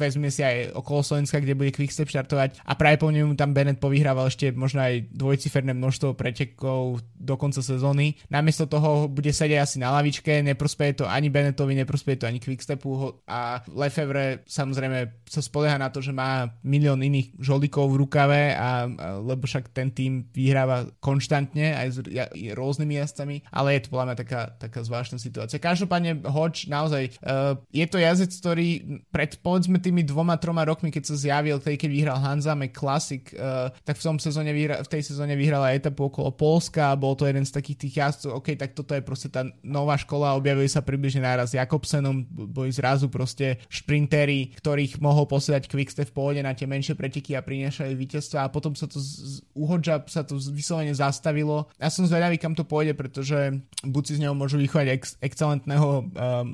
vezme 0.00 0.32
si 0.32 0.40
aj 0.40 0.72
okolo 0.72 1.04
Slovenska, 1.04 1.36
kde 1.36 1.52
bude 1.52 1.76
Quickstep 1.76 2.08
štartovať 2.08 2.64
a 2.64 2.72
práve 2.72 2.96
po 2.96 3.12
ňom 3.12 3.36
tam 3.36 3.52
Bennett 3.52 3.76
povyhrával 3.76 4.32
ešte 4.32 4.48
možno 4.56 4.80
aj 4.80 5.12
dvojciferné 5.12 5.76
množstvo 5.76 6.16
pretekov 6.16 7.04
do 7.20 7.34
konca 7.36 7.60
sezóny. 7.60 8.16
Namiesto 8.32 8.64
toho 8.64 9.12
bude 9.12 9.28
sedieť 9.28 9.60
asi 9.60 9.76
na 9.76 9.92
lavičke, 9.92 10.40
neprospeje 10.40 11.04
to 11.04 11.04
ani 11.04 11.28
Bennettovi, 11.28 11.76
neprospeje 11.76 12.24
to 12.24 12.28
ani 12.28 12.40
Quickstepu 12.40 13.20
a 13.28 13.60
Lefevre 13.76 14.48
samozrejme 14.48 15.28
sa 15.28 15.44
spolieha 15.44 15.76
na 15.76 15.92
to, 15.92 16.00
že 16.00 16.16
má 16.16 16.48
milión 16.64 17.04
iných 17.04 17.36
žoldíkov 17.36 17.92
v 17.92 17.98
rukave 18.00 18.42
a, 18.56 18.88
lebo 19.20 19.44
však 19.44 19.68
ten 19.76 19.92
tým 19.92 20.24
vyhráva 20.32 20.88
konštantne 21.04 21.76
aj 21.76 21.86
s 21.92 21.96
ja, 22.08 22.24
rôznymi 22.32 22.96
jazdcami, 22.96 23.36
ale 23.52 23.76
je 23.76 23.80
to 23.84 23.92
podľa 23.92 24.06
mňa 24.08 24.16
tak 24.16 24.30
taká, 24.30 24.42
taká 24.54 24.80
zvláštna 24.86 25.18
situácia. 25.18 25.58
Každopádne 25.58 26.22
Hodge 26.30 26.70
naozaj 26.70 27.18
uh, 27.26 27.58
je 27.74 27.82
to 27.90 27.98
jazdec, 28.10 28.32
ktorý 28.42 28.68
pred 29.14 29.38
povedzme 29.38 29.78
tými 29.78 30.02
dvoma, 30.02 30.34
troma 30.36 30.66
rokmi, 30.66 30.90
keď 30.90 31.14
sa 31.14 31.16
zjavil, 31.16 31.62
tej, 31.62 31.78
keď 31.78 31.90
vyhral 31.90 32.18
Hanzame 32.18 32.74
Classic, 32.74 33.22
uh, 33.38 33.70
tak 33.86 33.96
v, 33.96 34.02
tom 34.02 34.18
sezóne 34.18 34.50
vyhra, 34.50 34.82
v 34.82 34.90
tej 34.90 35.02
sezóne 35.06 35.38
vyhral 35.38 35.62
aj 35.62 35.86
etapu 35.86 36.10
okolo 36.10 36.34
Polska 36.34 36.92
a 36.92 36.98
bol 36.98 37.14
to 37.14 37.24
jeden 37.30 37.46
z 37.46 37.54
takých 37.54 37.78
tých 37.86 37.94
jazdcov, 38.02 38.42
OK, 38.42 38.58
tak 38.58 38.74
toto 38.74 38.92
je 38.92 39.02
proste 39.04 39.30
tá 39.30 39.46
nová 39.62 39.94
škola, 39.94 40.34
objavili 40.34 40.66
sa 40.66 40.82
približne 40.82 41.22
naraz 41.22 41.54
Jakobsenom, 41.54 42.26
boli 42.28 42.74
zrazu 42.74 43.06
proste 43.06 43.62
šprintery, 43.70 44.58
ktorých 44.58 44.98
mohol 44.98 45.30
posielať 45.30 45.70
Quickstep 45.70 46.10
v 46.10 46.16
pôvode 46.16 46.40
na 46.42 46.52
tie 46.56 46.66
menšie 46.66 46.98
preteky 46.98 47.38
a 47.38 47.44
priniešali 47.46 47.94
víťazstva 47.94 48.46
a 48.46 48.52
potom 48.52 48.74
sa 48.74 48.90
to 48.90 48.98
z, 48.98 49.40
u 49.54 49.64
Hodža 49.70 50.02
sa 50.10 50.26
to 50.26 50.36
vyslovene 50.36 50.92
zastavilo. 50.92 51.70
Ja 51.78 51.92
som 51.92 52.08
zvedavý, 52.08 52.40
kam 52.40 52.58
to 52.58 52.66
pôjde, 52.66 52.98
pretože 52.98 53.62
buď 53.86 54.02
z 54.16 54.20
neho 54.26 54.34
môžu 54.34 54.58
vychovať 54.58 54.86
ex- 54.90 55.16
excelentného 55.22 55.88
um, 56.02 56.06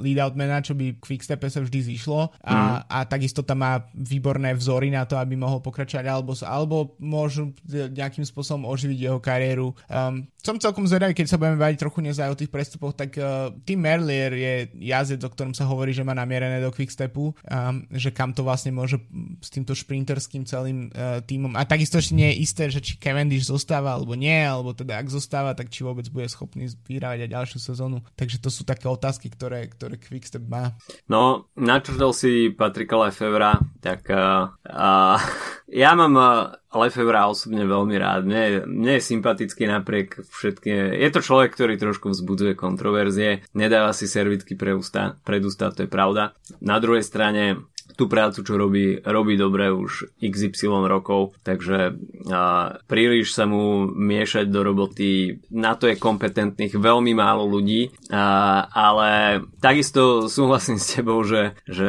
lead-outmana, 0.02 0.60
čo 0.60 0.76
by 0.76 0.98
Quickstepe 1.46 1.54
sa 1.54 1.62
vždy 1.62 1.78
zišlo 1.94 2.20
a, 2.42 2.54
mm. 2.54 2.78
a 2.90 2.98
takisto 3.06 3.46
tam 3.46 3.62
má 3.62 3.86
výborné 3.94 4.54
vzory 4.58 4.90
na 4.90 5.06
to, 5.06 5.14
aby 5.14 5.38
mohol 5.38 5.62
pokračovať 5.62 6.06
alebo, 6.10 6.34
alebo 6.42 6.76
môžu 6.98 7.54
nejakým 7.70 8.26
spôsobom 8.26 8.66
oživiť 8.66 8.98
jeho 8.98 9.18
kariéru. 9.22 9.70
Um, 9.86 10.26
som 10.46 10.62
celkom 10.62 10.86
zvedavý, 10.86 11.10
keď 11.10 11.26
sa 11.26 11.40
budeme 11.42 11.58
baviť 11.58 11.82
trochu 11.82 11.98
nezaj 12.06 12.30
o 12.30 12.38
tých 12.38 12.54
prestupoch, 12.54 12.94
tak 12.94 13.18
uh, 13.18 13.50
Tim 13.66 13.82
Merlier 13.82 14.30
je 14.30 14.54
jazdec, 14.78 15.18
o 15.26 15.32
ktorom 15.34 15.50
sa 15.50 15.66
hovorí, 15.66 15.90
že 15.90 16.06
má 16.06 16.14
namierené 16.14 16.62
do 16.62 16.70
Quickstepu, 16.70 17.34
um, 17.34 17.82
že 17.90 18.14
kam 18.14 18.30
to 18.30 18.46
vlastne 18.46 18.70
môže 18.70 19.02
s 19.42 19.50
týmto 19.50 19.74
šprinterským 19.74 20.46
celým 20.46 20.94
uh, 20.94 21.18
týmom. 21.26 21.58
A 21.58 21.66
takisto 21.66 21.98
ešte 21.98 22.14
nie 22.14 22.30
je 22.30 22.46
isté, 22.46 22.70
že 22.70 22.78
či 22.78 22.94
Cavendish 22.94 23.50
zostáva 23.50 23.98
alebo 23.98 24.14
nie, 24.14 24.38
alebo 24.38 24.70
teda 24.70 25.02
ak 25.02 25.10
zostáva, 25.10 25.58
tak 25.58 25.74
či 25.74 25.82
vôbec 25.82 26.06
bude 26.14 26.30
schopný 26.30 26.70
vyhrávať 26.86 27.26
aj 27.26 27.30
ďalšiu 27.34 27.58
sezónu. 27.58 28.06
Takže 28.14 28.38
to 28.38 28.46
sú 28.46 28.62
také 28.62 28.86
otázky, 28.86 29.26
ktoré, 29.34 29.66
ktoré 29.66 29.98
Quickstep 29.98 30.46
má. 30.46 30.78
No, 31.10 31.50
načrtol 31.58 32.14
si 32.14 32.54
Patrika 32.54 32.94
Lefevra, 32.94 33.58
tak 33.82 34.06
uh, 34.14 34.54
uh, 34.62 35.18
ja 35.82 35.98
mám 35.98 36.14
uh, 36.14 36.54
Lefevra 36.74 37.30
osobne 37.30 37.62
veľmi 37.62 37.96
rád. 37.96 38.26
Mne, 38.26 38.66
mne 38.66 38.98
je 38.98 39.08
sympatický 39.08 39.70
napriek 39.70 40.18
všetkým. 40.26 40.98
Je 40.98 41.08
to 41.14 41.22
človek, 41.22 41.54
ktorý 41.54 41.78
trošku 41.78 42.10
vzbudzuje 42.10 42.58
kontroverzie, 42.58 43.46
nedáva 43.54 43.94
si 43.94 44.10
servitky 44.10 44.58
pre 44.58 44.74
ústa, 44.74 45.16
pred 45.22 45.40
ústa, 45.46 45.70
to 45.70 45.86
je 45.86 45.90
pravda. 45.90 46.34
Na 46.58 46.82
druhej 46.82 47.06
strane 47.06 47.62
tú 47.94 48.10
prácu, 48.10 48.42
čo 48.42 48.58
robí, 48.58 48.98
robí 49.00 49.38
dobre 49.38 49.70
už 49.70 50.18
XY 50.18 50.90
rokov, 50.90 51.38
takže 51.46 51.94
a, 52.28 52.76
príliš 52.90 53.32
sa 53.32 53.46
mu 53.46 53.86
miešať 53.86 54.50
do 54.50 54.60
roboty, 54.66 55.40
na 55.54 55.78
to 55.78 55.86
je 55.86 56.00
kompetentných 56.00 56.74
veľmi 56.74 57.14
málo 57.14 57.46
ľudí, 57.46 57.94
a, 58.10 58.66
ale 58.68 59.40
takisto 59.62 60.26
súhlasím 60.26 60.76
s 60.82 60.98
tebou, 60.98 61.22
že, 61.22 61.54
že 61.64 61.86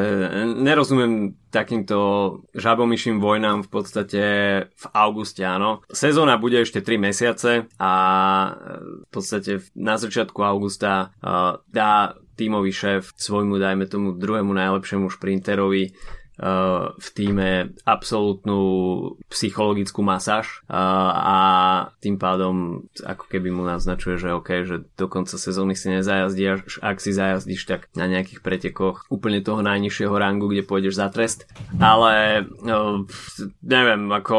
nerozumiem 0.62 1.36
takýmto 1.48 1.98
žabomyším 2.54 3.24
vojnám 3.24 3.66
v 3.66 3.70
podstate 3.72 4.24
v 4.68 4.86
auguste, 4.94 5.42
áno. 5.48 5.82
Sezóna 5.90 6.36
bude 6.36 6.62
ešte 6.62 6.84
3 6.84 7.00
mesiace 7.00 7.72
a 7.80 7.94
v 9.08 9.10
podstate 9.10 9.64
na 9.74 9.96
začiatku 9.96 10.44
augusta 10.44 11.16
dá 11.72 12.20
tímový 12.38 12.70
šéf 12.70 13.18
svojmu, 13.18 13.58
dajme 13.58 13.90
tomu, 13.90 14.14
druhému 14.14 14.54
najlepšiemu 14.54 15.10
šprinterovi 15.10 15.98
v 16.38 17.08
týme 17.18 17.74
absolútnu 17.82 18.60
psychologickú 19.26 20.06
masáž 20.06 20.62
a 20.70 21.40
tým 21.98 22.22
pádom 22.22 22.86
ako 23.02 23.26
keby 23.26 23.50
mu 23.50 23.66
naznačuje, 23.66 24.22
že 24.22 24.38
OK, 24.38 24.50
že 24.64 24.86
do 24.94 25.10
konca 25.10 25.34
sezóny 25.34 25.74
si 25.74 25.90
nezajazdíš, 25.90 26.78
ak 26.82 26.98
si 27.02 27.12
zajazdíš 27.12 27.62
tak 27.66 27.90
na 27.98 28.06
nejakých 28.06 28.46
pretekoch 28.46 29.10
úplne 29.10 29.42
toho 29.42 29.66
najnižšieho 29.66 30.14
rangu, 30.14 30.46
kde 30.54 30.62
pôjdeš 30.62 31.02
za 31.02 31.10
trest. 31.10 31.50
Ale 31.82 32.46
no, 32.62 33.10
neviem, 33.66 34.06
ako 34.14 34.38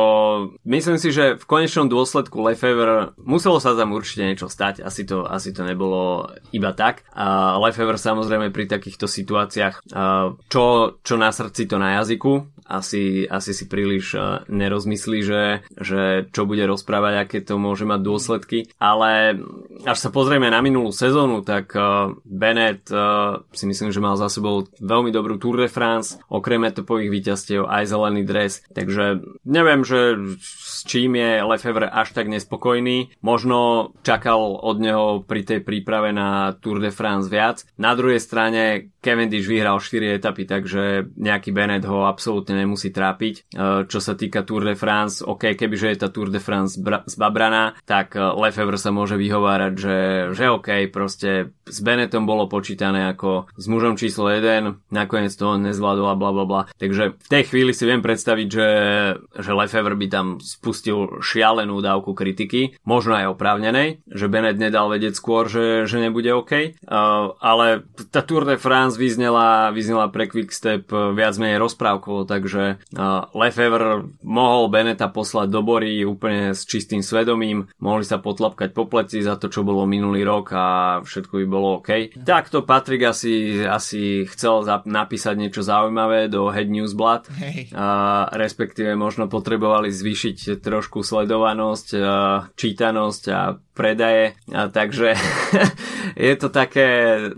myslím 0.71 1.03
si, 1.03 1.11
že 1.11 1.35
v 1.35 1.45
konečnom 1.51 1.91
dôsledku 1.91 2.39
Lefevre 2.47 3.11
muselo 3.19 3.59
sa 3.59 3.75
tam 3.75 3.91
určite 3.91 4.23
niečo 4.23 4.47
stať, 4.47 4.87
asi 4.87 5.03
to, 5.03 5.27
asi 5.27 5.51
to 5.51 5.67
nebolo 5.67 6.31
iba 6.55 6.71
tak. 6.71 7.03
A 7.11 7.59
Lefevre 7.59 7.99
samozrejme 7.99 8.55
pri 8.55 8.71
takýchto 8.71 9.11
situáciách, 9.11 9.91
čo, 10.47 10.65
čo 11.03 11.15
na 11.19 11.31
srdci 11.35 11.67
to 11.67 11.77
na 11.77 11.88
jazyku. 11.97 12.45
Asi, 12.69 13.25
asi 13.25 13.57
si 13.57 13.65
príliš 13.65 14.13
uh, 14.13 14.45
nerozmyslí, 14.53 15.19
že, 15.25 15.65
že 15.81 16.29
čo 16.37 16.45
bude 16.45 16.69
rozprávať, 16.69 17.15
aké 17.25 17.39
to 17.41 17.57
môže 17.57 17.89
mať 17.89 18.01
dôsledky. 18.05 18.59
Ale 18.77 19.41
až 19.89 19.97
sa 19.97 20.13
pozrieme 20.13 20.53
na 20.53 20.61
minulú 20.61 20.93
sezónu, 20.93 21.41
tak 21.41 21.73
uh, 21.73 22.13
Bennett 22.29 22.85
uh, 22.93 23.41
si 23.57 23.65
myslím, 23.65 23.89
že 23.89 24.05
mal 24.05 24.21
za 24.21 24.29
sebou 24.29 24.69
veľmi 24.85 25.09
dobrú 25.09 25.41
Tour 25.41 25.65
de 25.65 25.73
France, 25.73 26.21
okrem 26.29 26.61
etopových 26.69 27.09
víťazstiev 27.09 27.65
aj 27.65 27.89
zelený 27.89 28.23
dres. 28.29 28.61
Takže 28.77 29.25
neviem, 29.49 29.81
že 29.81 30.21
s 30.37 30.85
čím 30.85 31.17
je 31.17 31.41
Lefevre 31.41 31.89
až 31.89 32.13
tak 32.13 32.29
nespokojný. 32.29 33.17
Možno 33.25 33.91
čakal 34.05 34.61
od 34.61 34.77
neho 34.77 35.25
pri 35.25 35.43
tej 35.43 35.61
príprave 35.65 36.13
na 36.13 36.53
Tour 36.61 36.85
de 36.85 36.93
France 36.93 37.33
viac. 37.33 37.65
Na 37.81 37.97
druhej 37.97 38.21
strane 38.21 38.93
Cavendish 39.01 39.49
vyhral 39.49 39.81
4 39.81 40.19
etapy, 40.19 40.45
takže 40.45 41.11
nejaký 41.17 41.51
Bennett 41.51 41.78
ho 41.85 42.09
absolútne 42.09 42.59
nemusí 42.59 42.91
trápiť. 42.91 43.35
E, 43.35 43.61
čo 43.87 43.99
sa 44.01 44.17
týka 44.17 44.43
Tour 44.43 44.65
de 44.65 44.75
France, 44.75 45.21
OK, 45.23 45.55
kebyže 45.55 45.95
je 45.95 45.99
tá 46.01 46.09
Tour 46.09 46.33
de 46.33 46.41
France 46.43 46.81
zbabraná, 47.07 47.79
tak 47.85 48.17
e, 48.17 48.23
Lefebvre 48.23 48.81
sa 48.81 48.91
môže 48.91 49.15
vyhovárať, 49.21 49.73
že, 49.77 49.97
že 50.35 50.45
OK, 50.51 50.91
proste 50.91 51.53
s 51.69 51.79
Bennettom 51.85 52.25
bolo 52.25 52.49
počítané 52.49 53.13
ako 53.13 53.53
s 53.55 53.67
mužom 53.69 53.95
číslo 54.01 54.33
1, 54.33 54.91
nakoniec 54.91 55.33
to 55.37 55.45
on 55.45 55.69
nezvládol 55.69 56.09
a 56.09 56.17
bla 56.17 56.31
bla 56.33 56.45
bla. 56.49 56.63
Takže 56.81 57.19
v 57.19 57.29
tej 57.29 57.43
chvíli 57.53 57.73
si 57.77 57.85
viem 57.85 58.01
predstaviť, 58.01 58.49
že, 58.49 58.69
že 59.39 59.53
Lefebvre 59.53 59.95
by 59.99 60.07
tam 60.09 60.27
spustil 60.41 61.21
šialenú 61.21 61.79
dávku 61.85 62.17
kritiky, 62.17 62.79
možno 62.89 63.19
aj 63.19 63.37
oprávnenej, 63.37 64.03
že 64.09 64.31
Bennett 64.31 64.57
nedal 64.57 64.89
vedieť 64.89 65.15
skôr, 65.15 65.47
že, 65.47 65.85
že 65.85 66.01
nebude 66.01 66.33
OK, 66.33 66.53
uh, 66.53 67.37
ale 67.39 67.85
tá 68.09 68.25
Tour 68.25 68.49
de 68.49 68.57
France 68.57 68.97
vyznela, 68.97 69.71
vyznela 69.71 70.09
pre 70.09 70.29
Quickstep 70.29 70.89
viac 71.13 71.35
menej 71.37 71.61
rozprávkovo, 71.69 72.25
takže 72.25 72.81
Lefevre 73.37 74.09
mohol 74.25 74.73
Beneta 74.73 75.13
poslať 75.13 75.53
do 75.53 75.61
bory 75.61 76.01
úplne 76.03 76.57
s 76.57 76.65
čistým 76.65 77.05
svedomím, 77.05 77.69
mohli 77.79 78.03
sa 78.03 78.17
potlapkať 78.17 78.73
po 78.73 78.89
pleci 78.89 79.21
za 79.21 79.37
to, 79.37 79.53
čo 79.53 79.63
bolo 79.63 79.85
minulý 79.85 80.25
rok 80.25 80.57
a 80.57 80.67
všetko 81.05 81.45
by 81.45 81.47
bolo 81.47 81.69
OK. 81.79 82.17
Takto 82.25 82.65
Patrik 82.65 83.05
asi, 83.05 83.63
asi 83.63 84.25
chcel 84.27 84.65
zap- 84.65 84.89
napísať 84.89 85.37
niečo 85.37 85.61
zaujímavé 85.61 86.33
do 86.33 86.49
Head 86.49 86.73
Newsblad, 86.73 87.29
hey. 87.37 87.69
uh, 87.71 88.33
respektíve 88.33 88.97
možno 88.97 89.29
potrebovali 89.29 89.93
zvýšiť 89.93 90.65
trošku 90.65 91.05
sledovanosť, 91.05 91.87
čítanosť 92.57 93.23
a 93.29 93.61
predaje, 93.79 94.35
a 94.51 94.67
takže 94.67 95.15
je 96.29 96.35
to 96.35 96.49
také 96.51 96.89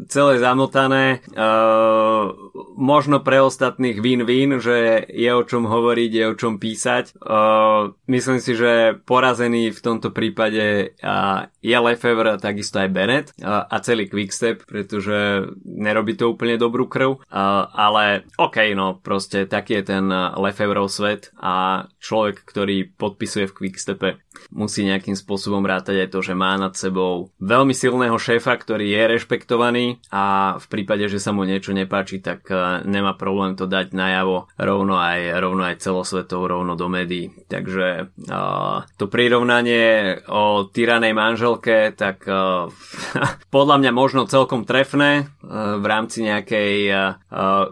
celé 0.08 0.40
zamotané. 0.40 1.20
Uh, 1.36 2.49
možno 2.76 3.20
pre 3.20 3.40
ostatných 3.40 4.00
win-win, 4.00 4.58
že 4.58 5.06
je 5.08 5.30
o 5.30 5.42
čom 5.44 5.68
hovoriť, 5.68 6.10
je 6.10 6.24
o 6.26 6.34
čom 6.34 6.56
písať. 6.56 7.18
Uh, 7.20 7.94
myslím 8.10 8.38
si, 8.38 8.56
že 8.56 8.98
porazený 9.04 9.70
v 9.74 9.80
tomto 9.80 10.10
prípade 10.10 10.96
uh, 11.00 11.46
je 11.60 11.76
Lefevre 11.76 12.40
takisto 12.40 12.80
aj 12.80 12.88
Bennett 12.90 13.26
uh, 13.40 13.66
a 13.66 13.76
celý 13.84 14.08
Quickstep, 14.08 14.64
pretože 14.64 15.50
nerobí 15.64 16.16
to 16.16 16.32
úplne 16.32 16.56
dobrú 16.60 16.88
krv, 16.90 17.20
uh, 17.20 17.68
ale 17.72 18.28
OK, 18.40 18.72
no 18.74 18.98
proste 18.98 19.46
taký 19.46 19.80
je 19.80 19.96
ten 19.96 20.04
Lefevrov 20.36 20.90
svet 20.90 21.30
a 21.38 21.86
človek, 22.02 22.42
ktorý 22.42 22.90
podpisuje 22.96 23.46
v 23.50 23.56
Quickstepe 23.56 24.10
musí 24.50 24.86
nejakým 24.86 25.18
spôsobom 25.18 25.62
rátať 25.62 26.06
aj 26.06 26.08
to, 26.14 26.20
že 26.22 26.34
má 26.38 26.54
nad 26.54 26.74
sebou 26.74 27.34
veľmi 27.42 27.74
silného 27.74 28.14
šéfa, 28.16 28.54
ktorý 28.56 28.86
je 28.86 29.02
rešpektovaný 29.18 29.86
a 30.10 30.56
v 30.58 30.66
prípade, 30.70 31.06
že 31.10 31.18
sa 31.18 31.34
mu 31.34 31.42
niečo 31.42 31.74
nepáči, 31.74 32.22
tak 32.22 32.39
e, 32.48 32.86
nemá 32.88 33.12
problém 33.18 33.58
to 33.58 33.68
dať 33.68 33.92
najavo 33.92 34.48
rovno 34.56 34.96
aj, 34.96 35.36
rovno 35.42 35.66
aj 35.68 35.82
celosvetov, 35.82 36.48
rovno 36.48 36.78
do 36.78 36.86
médií. 36.86 37.32
Takže 37.50 38.14
uh, 38.30 38.86
to 38.94 39.10
prirovnanie 39.10 40.20
o 40.30 40.64
tyranej 40.70 41.12
manželke, 41.12 41.90
tak 41.92 42.22
uh, 42.24 42.70
podľa 43.54 43.76
mňa 43.82 43.90
možno 43.92 44.30
celkom 44.30 44.62
trefné 44.62 45.26
v 45.50 45.84
rámci 45.88 46.22
nejakej 46.22 46.92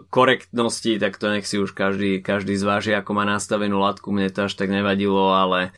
korektnosti, 0.09 0.99
tak 0.99 1.15
to 1.15 1.31
nech 1.31 1.47
si 1.47 1.61
už 1.61 1.71
každý, 1.71 2.19
každý 2.19 2.57
zváži, 2.59 2.91
ako 2.97 3.15
má 3.15 3.23
nastavenú 3.23 3.79
latku, 3.79 4.11
mne 4.11 4.27
to 4.33 4.49
až 4.49 4.57
tak 4.59 4.67
nevadilo, 4.67 5.31
ale 5.31 5.71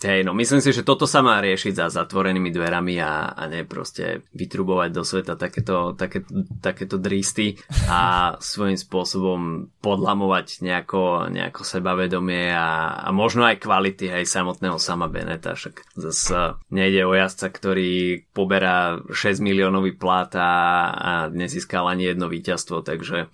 hej, 0.00 0.20
no 0.26 0.34
myslím 0.34 0.58
si, 0.58 0.74
že 0.74 0.82
toto 0.82 1.06
sa 1.06 1.22
má 1.22 1.38
riešiť 1.38 1.72
za 1.76 1.86
zatvorenými 1.92 2.50
dverami 2.50 2.98
a, 2.98 3.30
a 3.30 3.42
ne 3.46 3.62
proste 3.62 4.26
vytrubovať 4.34 4.90
do 4.90 5.02
sveta 5.06 5.34
takéto, 5.38 5.94
také, 5.94 6.26
takéto 6.58 6.98
dristy 6.98 7.54
a 7.86 7.93
svojím 8.40 8.78
spôsobom 8.78 9.70
podlamovať 9.84 10.64
nejako, 10.64 11.28
nejako 11.28 11.62
sebavedomie 11.62 12.50
a, 12.52 13.00
a 13.04 13.08
možno 13.12 13.44
aj 13.44 13.60
kvality 13.60 14.08
aj 14.08 14.24
samotného 14.24 14.80
sama 14.80 15.12
Beneta, 15.12 15.52
však 15.54 15.84
zase 15.94 16.56
nejde 16.72 17.04
o 17.04 17.12
jazdca, 17.12 17.46
ktorý 17.52 18.24
poberá 18.32 18.98
6 19.12 19.44
miliónový 19.44 19.94
plat 19.94 20.32
a, 20.36 20.52
a 20.92 21.10
nezískal 21.28 21.84
ani 21.86 22.10
jedno 22.10 22.32
víťazstvo, 22.32 22.80
takže 22.80 23.28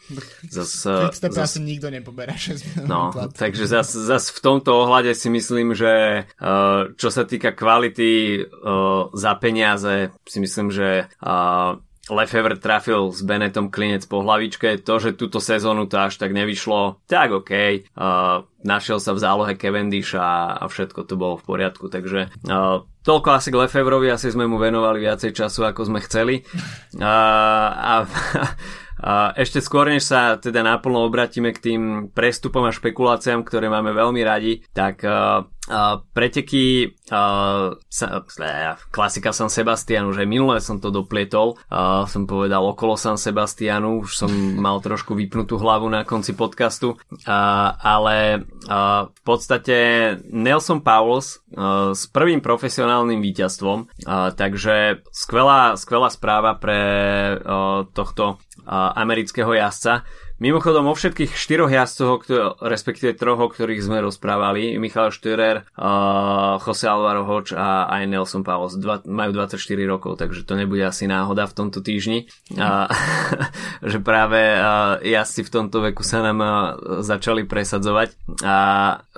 zase... 0.50 0.92
Zas, 1.20 1.36
asi 1.36 1.60
nikto 1.60 1.92
nepoberá 1.92 2.34
6 2.34 2.86
miliónový 2.86 2.90
no. 2.90 3.12
Takže 3.34 3.64
zase 3.66 4.00
zas 4.04 4.32
v 4.32 4.40
tomto 4.40 4.74
ohľade 4.86 5.12
si 5.14 5.28
myslím, 5.30 5.76
že 5.76 6.24
uh, 6.40 6.90
čo 6.96 7.08
sa 7.12 7.22
týka 7.24 7.52
kvality 7.54 8.42
uh, 8.42 9.12
za 9.14 9.32
peniaze, 9.36 10.10
si 10.24 10.38
myslím, 10.40 10.72
že 10.72 11.06
uh, 11.22 11.78
Lefevre 12.10 12.58
trafil 12.58 13.14
s 13.14 13.22
Benetom 13.22 13.70
klinec 13.70 14.04
po 14.04 14.20
hlavičke. 14.20 14.82
To, 14.82 14.98
že 14.98 15.16
túto 15.16 15.38
sezónu 15.38 15.86
to 15.86 15.96
až 15.96 16.18
tak 16.18 16.34
nevyšlo, 16.34 17.00
tak 17.06 17.30
OK. 17.30 17.52
Uh, 17.96 18.44
našiel 18.66 18.98
sa 18.98 19.14
v 19.14 19.22
zálohe 19.22 19.54
Cavendish 19.56 20.12
a, 20.18 20.58
a 20.58 20.64
všetko 20.66 21.06
to 21.06 21.14
bolo 21.14 21.38
v 21.38 21.46
poriadku. 21.46 21.86
Takže 21.88 22.30
uh, 22.50 22.82
toľko 23.06 23.28
asi 23.32 23.48
k 23.54 23.58
Lefevrovi, 23.62 24.10
asi 24.10 24.28
sme 24.34 24.44
mu 24.44 24.58
venovali 24.58 25.06
viacej 25.06 25.32
času, 25.32 25.64
ako 25.70 25.88
sme 25.88 26.04
chceli. 26.04 26.42
Uh, 26.98 27.70
a 27.74 27.92
A 29.00 29.32
ešte 29.32 29.64
skôr, 29.64 29.88
než 29.88 30.04
sa 30.04 30.36
teda 30.36 30.60
naplno 30.60 31.08
obratíme 31.08 31.56
k 31.56 31.72
tým 31.72 31.82
prestupom 32.12 32.68
a 32.68 32.76
špekuláciám, 32.76 33.48
ktoré 33.48 33.72
máme 33.72 33.96
veľmi 33.96 34.20
radi, 34.20 34.60
tak 34.76 35.00
uh, 35.08 35.48
uh, 35.68 36.00
preteky 36.16 36.96
uh, 37.12 37.76
sa, 37.76 38.06
uh, 38.24 38.74
klasika 38.88 39.34
San 39.34 39.52
Sebastianu, 39.52 40.16
že 40.16 40.24
minulé 40.24 40.62
som 40.64 40.80
to 40.80 40.88
doplietol, 40.88 41.60
uh, 41.68 42.08
som 42.08 42.24
povedal 42.24 42.64
okolo 42.64 42.96
San 42.96 43.20
Sebastianu, 43.20 44.06
už 44.06 44.10
som 44.16 44.30
mal 44.64 44.80
trošku 44.80 45.12
vypnutú 45.12 45.60
hlavu 45.60 45.90
na 45.92 46.08
konci 46.08 46.32
podcastu, 46.32 46.96
uh, 46.96 47.76
ale 47.76 48.46
uh, 48.70 49.10
v 49.12 49.20
podstate 49.26 49.76
Nelson 50.32 50.80
Pauls 50.80 51.44
uh, 51.52 51.92
s 51.92 52.08
prvým 52.08 52.40
profesionálnym 52.40 53.20
víťazstvom, 53.20 53.78
uh, 53.84 54.32
takže 54.32 55.04
skvelá, 55.12 55.76
skvelá 55.76 56.08
správa 56.08 56.56
pre 56.56 56.80
uh, 57.36 57.84
tohto 57.92 58.40
amerického 58.70 59.50
jazdca. 59.50 60.06
Mimochodom 60.40 60.88
o 60.88 60.96
všetkých 60.96 61.36
štyroch 61.36 61.68
jazdcoch, 61.68 62.24
respektíve 62.64 63.12
troch, 63.12 63.44
o 63.44 63.52
ktorých 63.52 63.84
sme 63.84 64.00
rozprávali, 64.00 64.80
Michal 64.80 65.12
Štürer, 65.12 65.68
uh, 65.76 66.56
Jose 66.64 66.88
Alvaro 66.88 67.28
Hoč 67.28 67.52
a 67.52 67.84
aj 67.84 68.08
Nelson 68.08 68.40
Pavos, 68.40 68.72
dva, 68.80 69.04
majú 69.04 69.36
24 69.36 69.60
rokov, 69.84 70.16
takže 70.16 70.48
to 70.48 70.56
nebude 70.56 70.80
asi 70.80 71.04
náhoda 71.04 71.44
v 71.44 71.52
tomto 71.52 71.84
týždni, 71.84 72.32
uh, 72.56 72.88
že 73.92 74.00
práve 74.00 74.40
uh, 74.56 74.96
jazdci 75.04 75.44
v 75.44 75.52
tomto 75.52 75.84
veku 75.92 76.00
sa 76.00 76.24
nám 76.24 76.40
uh, 76.40 76.52
začali 77.04 77.44
presadzovať. 77.44 78.40
A 78.40 78.56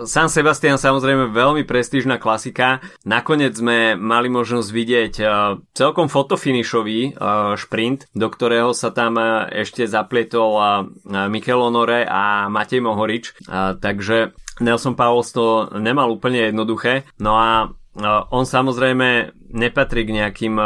San 0.02 0.26
Sebastian 0.26 0.74
samozrejme 0.74 1.30
veľmi 1.30 1.62
prestížna 1.62 2.18
klasika. 2.18 2.82
Nakoniec 3.06 3.54
sme 3.54 3.94
mali 3.94 4.26
možnosť 4.26 4.68
vidieť 4.74 5.14
uh, 5.22 5.54
celkom 5.70 6.10
fotofinišový 6.10 7.14
uh, 7.14 7.54
šprint, 7.54 8.10
do 8.10 8.26
ktorého 8.26 8.74
sa 8.74 8.90
tam 8.90 9.22
uh, 9.22 9.46
ešte 9.46 9.86
zaplietol 9.86 10.50
uh, 10.58 10.66
Mikel 11.28 11.60
Honore 11.60 12.08
a 12.08 12.48
Matej 12.48 12.80
Mohorič, 12.80 13.46
takže 13.78 14.32
Nelson 14.64 14.96
Pauls 14.96 15.32
to 15.32 15.68
nemal 15.76 16.08
úplne 16.12 16.48
jednoduché. 16.48 17.04
No 17.20 17.36
a 17.36 17.68
on 18.32 18.48
samozrejme 18.48 19.36
nepatrí 19.52 20.08
k 20.08 20.16
nejakým 20.16 20.56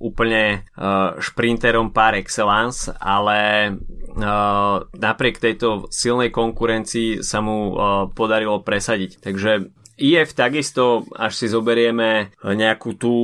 úplne 0.00 0.64
šprinterom 1.20 1.92
par 1.92 2.16
excellence, 2.16 2.88
ale 2.96 3.72
napriek 4.96 5.36
tejto 5.36 5.92
silnej 5.92 6.32
konkurencii 6.32 7.20
sa 7.20 7.44
mu 7.44 7.76
podarilo 8.16 8.64
presadiť. 8.64 9.20
Takže 9.20 9.76
IF 10.00 10.32
takisto, 10.32 11.04
až 11.12 11.36
si 11.36 11.46
zoberieme 11.52 12.32
nejakú 12.40 12.96
tú 12.96 13.14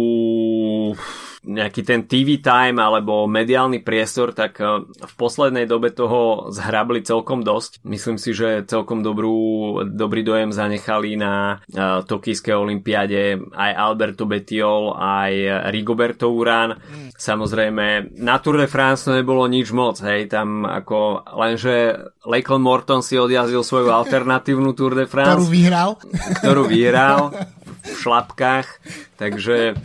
nejaký 1.47 1.87
ten 1.87 2.05
TV 2.11 2.43
time 2.43 2.83
alebo 2.83 3.31
mediálny 3.31 3.81
priestor, 3.81 4.35
tak 4.35 4.59
eh, 4.59 4.83
v 4.83 5.15
poslednej 5.15 5.65
dobe 5.71 5.95
toho 5.95 6.51
zhrabli 6.51 7.07
celkom 7.07 7.47
dosť. 7.47 7.87
Myslím 7.87 8.19
si, 8.19 8.35
že 8.35 8.67
celkom 8.67 9.01
dobrú, 9.07 9.81
dobrý 9.87 10.27
dojem 10.27 10.51
zanechali 10.51 11.15
na 11.15 11.63
uh, 11.63 12.03
Tokijskej 12.03 12.57
olympiáde 12.57 13.39
aj 13.55 13.73
Alberto 13.77 14.27
Betiol, 14.27 14.97
aj 14.97 15.33
Rigoberto 15.71 16.33
Urán. 16.33 16.77
Mm. 16.77 17.15
Samozrejme, 17.15 18.17
na 18.19 18.37
Tour 18.43 18.59
de 18.59 18.69
France 18.69 19.07
nebolo 19.07 19.47
nič 19.47 19.71
moc, 19.71 20.03
hej, 20.03 20.27
tam 20.27 20.67
ako 20.67 21.29
lenže 21.39 22.11
Lakeland 22.27 22.65
Morton 22.67 23.01
si 23.07 23.15
odjazil 23.15 23.63
svoju 23.63 23.95
alternatívnu 23.95 24.75
Tour 24.75 24.99
de 24.99 25.07
France. 25.07 25.39
Ktorú 25.39 25.47
vyhral. 25.47 25.91
Ktorú 26.43 26.63
vyhral 26.67 27.21
v 27.87 27.95
šlapkách, 28.03 28.67
takže 29.15 29.79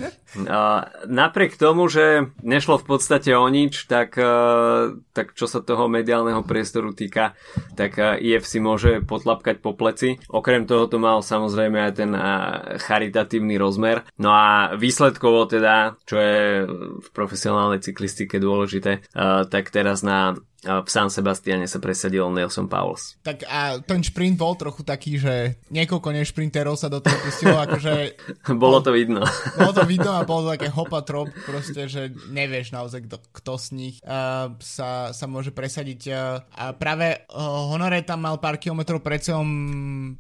napriek 1.08 1.60
tomu, 1.60 1.92
že 1.92 2.32
nešlo 2.40 2.80
v 2.80 2.86
podstate 2.88 3.36
o 3.36 3.44
nič, 3.52 3.86
tak, 3.88 4.16
uh, 4.16 4.96
tak 5.12 5.36
čo 5.36 5.50
sa 5.50 5.60
toho 5.60 5.92
mediálneho 5.92 6.44
priestoru 6.48 6.96
týka, 6.96 7.36
tak 7.76 8.00
uh, 8.00 8.16
IF 8.16 8.48
si 8.48 8.64
môže 8.64 9.04
potlapkať 9.04 9.60
po 9.60 9.76
pleci. 9.76 10.20
Okrem 10.32 10.64
toho 10.64 10.88
to 10.88 10.98
mal 11.02 11.20
samozrejme 11.20 11.78
aj 11.84 11.94
ten 11.96 12.12
uh, 12.16 12.80
charitatívny 12.80 13.60
rozmer. 13.60 14.08
No 14.16 14.32
a 14.32 14.74
výsledkovo 14.80 15.48
teda, 15.52 16.00
čo 16.08 16.16
je 16.16 16.40
v 17.02 17.08
profesionálnej 17.12 17.84
cyklistike 17.84 18.38
dôležité, 18.38 19.04
tak 19.50 19.74
teraz 19.74 20.06
na 20.06 20.38
v 20.62 20.90
San 20.90 21.10
Sebastiane 21.10 21.66
sa 21.66 21.82
presadil 21.82 22.22
Nelson 22.30 22.70
Pauls. 22.70 23.18
Tak 23.26 23.50
a 23.50 23.82
ten 23.82 24.06
šprint 24.06 24.38
bol 24.38 24.54
trochu 24.54 24.86
taký, 24.86 25.18
že 25.18 25.58
niekoľko 25.74 26.14
nešprinterov 26.14 26.78
sa 26.78 26.86
do 26.86 27.02
toho 27.02 27.18
pustilo, 27.26 27.58
akože... 27.58 27.94
bolo 28.62 28.78
to 28.86 28.94
vidno. 28.94 29.26
bolo 29.60 29.74
to 29.74 29.84
vidno 29.90 30.14
a 30.14 30.22
bolo 30.22 30.46
to 30.46 30.54
také 30.54 30.70
hopa 30.70 31.02
trop, 31.02 31.34
proste, 31.50 31.90
že 31.90 32.14
nevieš 32.30 32.78
naozaj, 32.78 33.10
kto, 33.10 33.18
kto 33.34 33.54
z 33.58 33.68
nich 33.74 33.96
uh, 34.06 34.54
sa, 34.62 35.10
sa 35.10 35.26
môže 35.26 35.50
presadiť. 35.50 36.02
Uh, 36.14 36.46
a 36.54 36.78
práve 36.78 37.26
uh, 37.34 37.74
Honore 37.74 38.06
tam 38.06 38.22
mal 38.30 38.38
pár 38.38 38.62
kilometrov 38.62 39.02
pred 39.02 39.26
sebou 39.26 39.42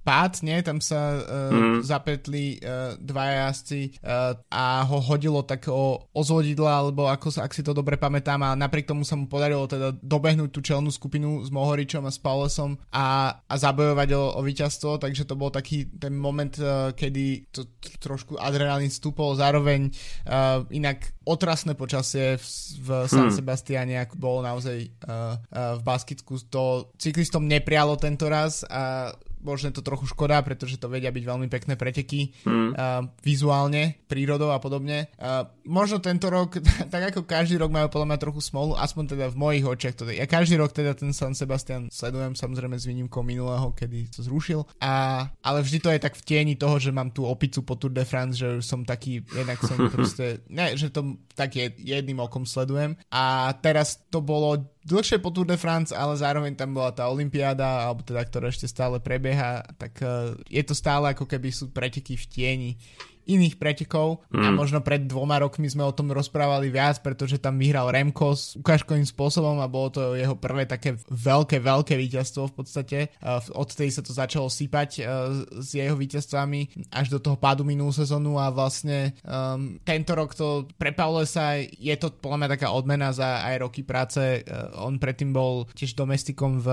pád, 0.01 0.41
nie? 0.41 0.57
Tam 0.65 0.81
sa 0.81 1.21
uh, 1.21 1.53
mm. 1.53 1.85
zapetli 1.85 2.57
uh, 2.57 2.97
dva 2.97 3.45
jazdci 3.45 4.01
uh, 4.01 4.33
a 4.49 4.81
ho 4.89 4.97
hodilo 5.05 5.45
tak 5.45 5.69
o, 5.69 6.01
o 6.01 6.21
zvodidla, 6.25 6.81
alebo 6.81 7.05
ako 7.05 7.29
ak 7.37 7.53
si 7.53 7.61
to 7.61 7.77
dobre 7.77 7.93
pamätám 7.93 8.41
a 8.41 8.57
napriek 8.57 8.89
tomu 8.89 9.05
sa 9.05 9.13
mu 9.13 9.29
podarilo 9.29 9.69
teda 9.69 9.93
dobe 10.01 10.30
dobehnúť 10.31 10.55
tú 10.55 10.63
čelnú 10.63 10.87
skupinu 10.87 11.43
s 11.43 11.51
Mohoričom 11.51 12.07
a 12.07 12.11
s 12.15 12.15
Paulesom 12.15 12.79
a, 12.95 13.35
a 13.43 13.55
zabojovať 13.59 14.15
o, 14.15 14.39
o 14.39 14.41
víťazstvo, 14.47 14.95
takže 14.95 15.27
to 15.27 15.35
bol 15.35 15.51
taký 15.51 15.91
ten 15.91 16.15
moment, 16.15 16.55
uh, 16.63 16.95
kedy 16.95 17.51
to, 17.51 17.67
trošku 17.99 18.39
adrenalín 18.39 18.87
stúpol, 18.87 19.35
zároveň 19.35 19.91
uh, 19.91 20.63
inak 20.71 21.11
otrasné 21.27 21.75
počasie 21.75 22.39
v, 22.39 22.45
v 22.79 22.89
San 23.11 23.27
hmm. 23.27 23.35
Sebastiane, 23.35 23.99
ako 23.99 24.15
bolo 24.15 24.39
naozaj 24.47 24.87
uh, 25.03 25.35
uh, 25.35 25.75
v 25.75 25.81
Baskicku, 25.83 26.39
to 26.47 26.95
cyklistom 26.95 27.43
neprialo 27.43 27.99
tento 27.99 28.31
raz 28.31 28.63
a 28.71 29.11
možno 29.41 29.73
to 29.73 29.85
trochu 29.85 30.09
škoda, 30.09 30.41
pretože 30.41 30.77
to 30.77 30.87
vedia 30.89 31.09
byť 31.09 31.23
veľmi 31.25 31.47
pekné 31.49 31.73
preteky 31.77 32.33
mm. 32.45 32.71
uh, 32.73 33.05
vizuálne, 33.21 34.01
prírodou 34.05 34.53
a 34.53 34.61
podobne. 34.61 35.09
Uh, 35.17 35.45
možno 35.67 35.99
tento 35.99 36.29
rok, 36.29 36.57
tak 36.93 37.13
ako 37.13 37.25
každý 37.25 37.57
rok 37.57 37.73
majú 37.73 37.89
podľa 37.89 38.07
mňa 38.13 38.19
trochu 38.21 38.41
smolu, 38.41 38.77
aspoň 38.77 39.17
teda 39.17 39.25
v 39.33 39.39
mojich 39.39 39.65
očiach. 39.65 39.95
To, 39.99 40.03
ja 40.09 40.25
každý 40.29 40.57
rok 40.57 40.71
teda 40.73 40.93
ten 40.93 41.11
San 41.11 41.33
Sebastian 41.37 41.89
sledujem, 41.89 42.37
samozrejme 42.37 42.77
s 42.77 42.87
výnimkou 42.87 43.21
minulého, 43.25 43.73
kedy 43.73 44.13
to 44.13 44.21
zrušil. 44.25 44.65
A, 44.81 45.25
ale 45.41 45.59
vždy 45.61 45.77
to 45.81 45.89
je 45.93 45.99
tak 45.99 46.13
v 46.17 46.25
tieni 46.25 46.55
toho, 46.55 46.77
že 46.77 46.93
mám 46.93 47.11
tú 47.11 47.25
opicu 47.25 47.65
po 47.65 47.75
Tour 47.75 47.91
de 47.93 48.05
France, 48.05 48.39
že 48.39 48.61
som 48.61 48.85
taký, 48.85 49.25
jednak 49.25 49.59
som 49.65 49.77
proste, 49.93 50.45
ne, 50.49 50.73
že 50.77 50.93
to 50.93 51.17
tak 51.33 51.57
je, 51.57 51.73
jedným 51.81 52.21
okom 52.21 52.45
sledujem. 52.45 52.93
A 53.09 53.49
teraz 53.59 53.97
to 54.13 54.21
bolo 54.21 54.71
dlhšie 54.85 55.21
po 55.21 55.29
Tour 55.29 55.45
de 55.45 55.57
France, 55.57 55.93
ale 55.93 56.17
zároveň 56.17 56.57
tam 56.57 56.73
bola 56.73 56.89
tá 56.89 57.05
Olympiáda, 57.07 57.85
alebo 57.85 58.01
teda, 58.01 58.25
ktorá 58.25 58.49
ešte 58.49 58.65
stále 58.65 58.97
prebieha, 58.97 59.61
tak 59.77 60.01
uh, 60.01 60.33
je 60.49 60.63
to 60.65 60.73
stále 60.73 61.13
ako 61.13 61.29
keby 61.29 61.53
sú 61.53 61.69
preteky 61.69 62.17
v 62.17 62.25
tieni 62.25 62.71
iných 63.25 63.55
pretekov 63.61 64.25
mm. 64.33 64.41
a 64.41 64.47
možno 64.53 64.81
pred 64.81 65.05
dvoma 65.05 65.41
rokmi 65.41 65.69
sme 65.69 65.85
o 65.85 65.95
tom 65.95 66.09
rozprávali 66.09 66.73
viac, 66.73 66.99
pretože 66.99 67.37
tam 67.37 67.61
vyhral 67.61 67.89
Remko 67.89 68.33
s 68.33 68.57
ukážkovým 68.57 69.05
spôsobom 69.05 69.61
a 69.61 69.69
bolo 69.69 69.93
to 69.93 70.01
jeho 70.17 70.35
prvé 70.37 70.65
také 70.65 70.97
veľké, 71.09 71.61
veľké 71.61 71.93
víťazstvo 71.95 72.51
v 72.51 72.53
podstate. 72.53 72.97
Odtedy 73.51 73.89
sa 73.93 74.01
to 74.01 74.11
začalo 74.11 74.47
sypať 74.49 74.89
e, 74.99 75.01
s 75.61 75.69
jeho 75.75 75.95
víťazstvami 75.95 76.89
až 76.91 77.07
do 77.13 77.19
toho 77.21 77.37
pádu 77.37 77.63
minulú 77.63 77.93
sezónu 77.93 78.37
a 78.41 78.49
vlastne 78.51 79.15
um, 79.23 79.77
tento 79.83 80.11
rok 80.13 80.33
to 80.35 80.67
pre 80.75 80.93
sa 81.25 81.57
je 81.57 81.95
to 81.97 82.13
podľa 82.13 82.37
mňa 82.45 82.49
taká 82.57 82.67
odmena 82.71 83.09
za 83.11 83.41
aj 83.45 83.55
roky 83.61 83.81
práce. 83.81 84.19
Uh, 84.19 84.85
on 84.85 85.01
predtým 85.01 85.33
bol 85.33 85.65
tiež 85.73 85.97
domestikom 85.97 86.61
v 86.61 86.67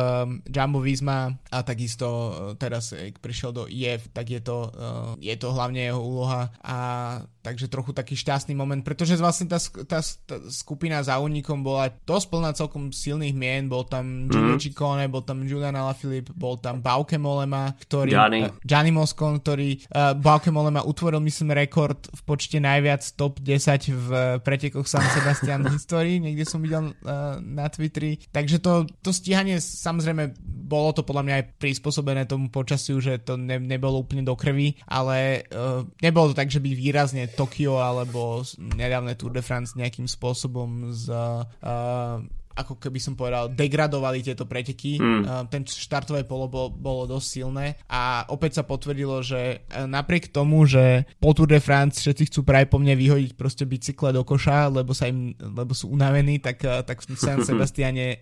Jumbo 0.48 0.82
Visma 0.82 1.32
a 1.48 1.58
takisto 1.62 2.06
uh, 2.08 2.30
teraz, 2.58 2.92
prišiel 3.18 3.50
do 3.54 3.64
IF, 3.70 4.10
tak 4.12 4.30
je 4.30 4.40
to, 4.42 4.70
je 5.18 5.34
to 5.38 5.48
hlavne 5.52 5.80
jeho 5.80 6.00
úloha 6.00 6.47
a 6.64 7.22
takže 7.48 7.72
trochu 7.72 7.96
taký 7.96 8.12
šťastný 8.12 8.52
moment, 8.52 8.84
pretože 8.84 9.16
vlastne 9.16 9.48
tá, 9.48 9.56
tá, 9.88 10.04
tá 10.04 10.36
skupina 10.52 11.00
za 11.00 11.16
únikom 11.16 11.64
bola 11.64 11.88
dosť 12.04 12.26
plná 12.28 12.50
celkom 12.52 12.92
silných 12.92 13.32
mien, 13.32 13.72
bol 13.72 13.88
tam 13.88 14.28
Giulio 14.28 14.60
mm. 14.60 14.62
Ciccone, 14.62 15.08
bol 15.08 15.24
tam 15.24 15.48
Julian 15.48 15.72
Alaphilippe, 15.72 16.36
bol 16.36 16.60
tam 16.60 16.84
Bauke 16.84 17.16
Molema, 17.16 17.72
ktorý, 17.72 18.12
Gianni, 18.12 18.40
uh, 18.44 18.52
Gianni 18.60 18.92
Moscon, 18.92 19.40
ktorý 19.40 19.80
uh, 19.88 20.12
Bauke 20.12 20.52
Molema 20.52 20.84
utvoril 20.84 21.24
myslím 21.24 21.56
rekord 21.56 22.04
v 22.12 22.20
počte 22.28 22.60
najviac 22.60 23.00
top 23.16 23.40
10 23.40 23.88
v 23.88 24.08
pretekoch 24.44 24.84
San 24.84 25.04
Sebastian 25.08 25.64
v 25.64 25.72
histórii, 25.80 26.20
niekde 26.20 26.44
som 26.44 26.60
videl 26.60 26.92
uh, 26.92 27.40
na 27.40 27.72
Twitteri, 27.72 28.20
takže 28.28 28.60
to, 28.60 28.84
to 29.00 29.08
stíhanie 29.08 29.56
samozrejme 29.56 30.36
bolo 30.68 30.92
to 30.92 31.00
podľa 31.00 31.24
mňa 31.24 31.34
aj 31.40 31.44
prispôsobené 31.56 32.28
tomu 32.28 32.52
počasiu, 32.52 33.00
že 33.00 33.16
to 33.24 33.40
ne, 33.40 33.56
nebolo 33.56 34.04
úplne 34.04 34.20
do 34.20 34.36
krvi, 34.36 34.76
ale 34.84 35.48
uh, 35.48 35.80
nebolo 36.04 36.30
to 36.30 36.36
tak, 36.36 36.52
že 36.52 36.60
by 36.60 36.76
výrazne 36.76 37.24
Tokio 37.38 37.78
alebo 37.78 38.42
nedávne 38.58 39.14
Tour 39.14 39.30
de 39.30 39.38
France 39.46 39.78
nejakým 39.78 40.10
spôsobom 40.10 40.90
z, 40.90 41.14
uh, 41.14 42.18
ako 42.58 42.82
keby 42.82 42.98
som 42.98 43.14
povedal, 43.14 43.54
degradovali 43.54 44.18
tieto 44.20 44.42
preteky. 44.42 44.98
Mm. 44.98 45.46
Ten 45.46 45.62
štartové 45.62 46.26
polo 46.26 46.50
bolo, 46.50 46.68
bolo 46.74 47.02
dosť 47.06 47.26
silné 47.26 47.66
a 47.86 48.26
opäť 48.34 48.58
sa 48.58 48.64
potvrdilo, 48.66 49.22
že 49.22 49.62
e, 49.62 49.86
napriek 49.86 50.34
tomu, 50.34 50.66
že 50.66 51.06
po 51.22 51.30
Tour 51.30 51.46
de 51.46 51.62
France 51.62 52.02
všetci 52.02 52.34
chcú 52.34 52.40
práve 52.42 52.66
po 52.66 52.82
mne 52.82 52.98
vyhodiť 52.98 53.38
proste 53.38 53.62
bicykle 53.62 54.10
do 54.10 54.26
koša, 54.26 54.66
lebo, 54.74 54.90
sa 54.90 55.06
im, 55.06 55.38
lebo 55.38 55.70
sú 55.70 55.94
unavení, 55.94 56.42
tak, 56.42 56.66
e, 56.66 56.82
tak 56.82 57.06
v 57.06 57.14
San 57.14 57.44
Sebastiane 57.46 58.20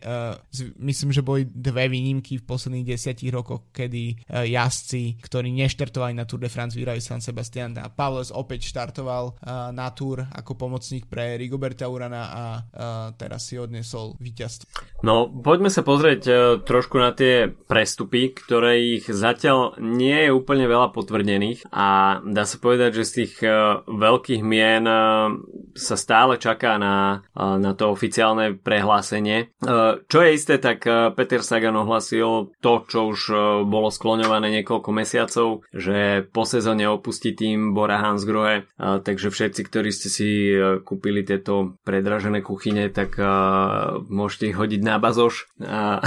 myslím, 0.77 1.11
že 1.15 1.25
boli 1.25 1.49
dve 1.49 1.89
výnimky 1.89 2.37
v 2.37 2.45
posledných 2.45 2.93
desiatich 2.93 3.33
rokoch, 3.33 3.73
kedy 3.73 4.29
jazdci, 4.29 5.23
ktorí 5.23 5.49
neštartovali 5.55 6.13
na 6.13 6.29
Tour 6.29 6.45
de 6.45 6.51
France, 6.53 6.77
vyhrali 6.77 7.01
San 7.01 7.25
Sebastian 7.25 7.79
a 7.81 7.89
Pavlos 7.89 8.35
opäť 8.35 8.69
štartoval 8.69 9.41
na 9.73 9.89
Tour 9.95 10.27
ako 10.27 10.59
pomocník 10.59 11.07
pre 11.07 11.39
Rigoberta 11.39 11.87
Urana 11.87 12.23
a 12.27 12.45
teraz 13.15 13.49
si 13.49 13.57
odnesol 13.57 14.19
víťazstvo. 14.27 14.67
No, 15.07 15.31
poďme 15.31 15.71
sa 15.71 15.87
pozrieť 15.87 16.23
uh, 16.27 16.39
trošku 16.59 16.99
na 16.99 17.15
tie 17.15 17.55
prestupy, 17.71 18.35
ktoré 18.35 18.99
ich 18.99 19.07
zatiaľ 19.07 19.79
nie 19.79 20.27
je 20.27 20.35
úplne 20.35 20.67
veľa 20.67 20.91
potvrdených 20.91 21.71
a 21.71 22.19
dá 22.27 22.43
sa 22.43 22.59
povedať, 22.59 22.99
že 22.99 23.05
z 23.07 23.13
tých 23.23 23.35
uh, 23.47 23.87
veľkých 23.87 24.43
mien 24.43 24.83
uh, 24.83 25.31
sa 25.79 25.95
stále 25.95 26.41
čaká 26.41 26.81
na, 26.81 27.21
na 27.37 27.77
to 27.77 27.93
oficiálne 27.93 28.57
prehlásenie. 28.57 29.53
Čo 30.09 30.19
je 30.25 30.31
isté, 30.33 30.57
tak 30.57 30.89
Peter 31.13 31.45
Sagan 31.45 31.77
ohlasil 31.77 32.57
to, 32.65 32.73
čo 32.89 33.13
už 33.13 33.21
bolo 33.69 33.93
skloňované 33.93 34.49
niekoľko 34.57 34.89
mesiacov, 34.89 35.69
že 35.77 36.25
po 36.33 36.49
sezóne 36.49 36.89
opustí 36.89 37.37
tým 37.37 37.77
Bora 37.77 38.01
Hansgrohe, 38.01 38.65
takže 38.81 39.29
všetci, 39.29 39.61
ktorí 39.69 39.93
ste 39.93 40.09
si 40.09 40.29
kúpili 40.81 41.29
tieto 41.29 41.77
predražené 41.85 42.41
kuchyne, 42.41 42.89
tak 42.89 43.21
môžete 44.17 44.49
ich 44.49 44.57
hodiť 44.57 44.81
na 44.81 44.97
bazoš. 44.97 45.53
A, 45.61 46.01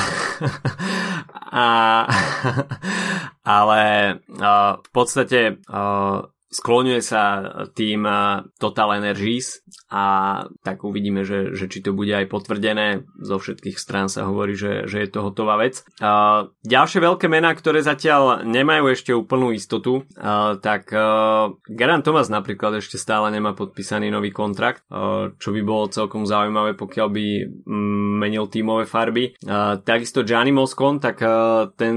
a, 1.54 1.68
ale 3.62 3.82
a, 4.42 4.82
v 4.82 4.90
podstate 4.90 5.62
a, 5.70 6.26
skloňuje 6.50 7.02
sa 7.06 7.24
tým 7.78 8.06
Total 8.58 8.90
Energies 8.98 9.62
a 9.90 10.06
tak 10.62 10.86
uvidíme, 10.86 11.26
že, 11.26 11.54
že 11.58 11.66
či 11.66 11.82
to 11.82 11.98
bude 11.98 12.14
aj 12.14 12.30
potvrdené. 12.30 13.06
Zo 13.22 13.42
všetkých 13.42 13.78
strán 13.78 14.06
sa 14.10 14.30
hovorí, 14.30 14.54
že, 14.54 14.86
že 14.86 15.02
je 15.02 15.10
to 15.10 15.26
hotová 15.26 15.58
vec. 15.58 15.82
Uh, 15.98 16.54
ďalšie 16.66 17.02
veľké 17.02 17.26
mená, 17.26 17.54
ktoré 17.54 17.82
zatiaľ 17.82 18.46
nemajú 18.46 18.94
ešte 18.94 19.14
úplnú 19.14 19.50
istotu, 19.54 20.06
uh, 20.18 20.58
tak 20.62 20.90
Garant 21.70 22.04
Thomas 22.06 22.30
napríklad 22.30 22.82
ešte 22.82 22.98
stále 22.98 23.30
nemá 23.30 23.54
podpísaný 23.54 24.10
nový 24.10 24.34
kontrakt, 24.34 24.86
čo 25.38 25.50
by 25.54 25.62
bolo 25.62 25.94
celkom 25.94 26.26
zaujímavé, 26.26 26.74
pokiaľ 26.74 27.08
by 27.10 27.26
um, 27.66 28.18
menil 28.22 28.50
tímové 28.50 28.90
farby. 28.90 29.38
Takisto 29.86 30.26
Gianni 30.26 30.52
Moscon, 30.52 30.98
tak 30.98 31.22
ten 31.78 31.96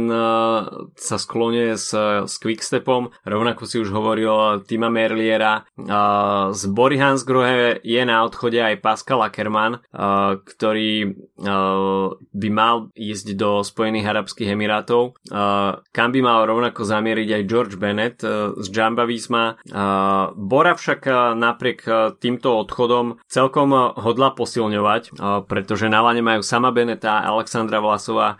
sa 0.95 1.17
skloňuje 1.17 1.73
s, 1.75 1.91
s 2.29 2.35
Quickstepom, 2.39 3.11
rovnako 3.25 3.65
si 3.65 3.81
už 3.81 3.91
hovoril 3.91 4.31
Tima 4.67 4.89
Merliera. 4.93 5.65
Z 6.53 6.63
Bory 6.71 6.99
Hansgrohe 7.01 7.81
je 7.83 8.03
na 8.05 8.23
odchode 8.27 8.61
aj 8.61 8.83
Pascal 8.83 9.23
Ackermann, 9.25 9.81
ktorý 10.47 11.17
by 12.23 12.49
mal 12.53 12.89
ísť 12.95 13.27
do 13.35 13.65
Spojených 13.67 14.09
Arabských 14.13 14.53
Emirátov. 14.55 15.19
Kam 15.93 16.09
by 16.13 16.21
mal 16.23 16.47
rovnako 16.47 16.85
zamieriť 16.87 17.29
aj 17.41 17.43
George 17.49 17.77
Bennett 17.79 18.23
z 18.59 18.67
Jamba 18.69 19.09
Visma. 19.09 19.57
Bora 20.35 20.73
však 20.75 21.35
napriek 21.37 21.81
týmto 22.21 22.63
odchodom 22.63 23.19
celkom 23.27 23.75
hodla 23.99 24.35
posilňovať, 24.37 25.19
pretože 25.47 25.91
na 25.91 26.01
lane 26.05 26.23
majú 26.23 26.45
sama 26.45 26.71
Beneta, 26.71 27.25
Alexandra 27.25 27.83
Vlasova, 27.83 28.39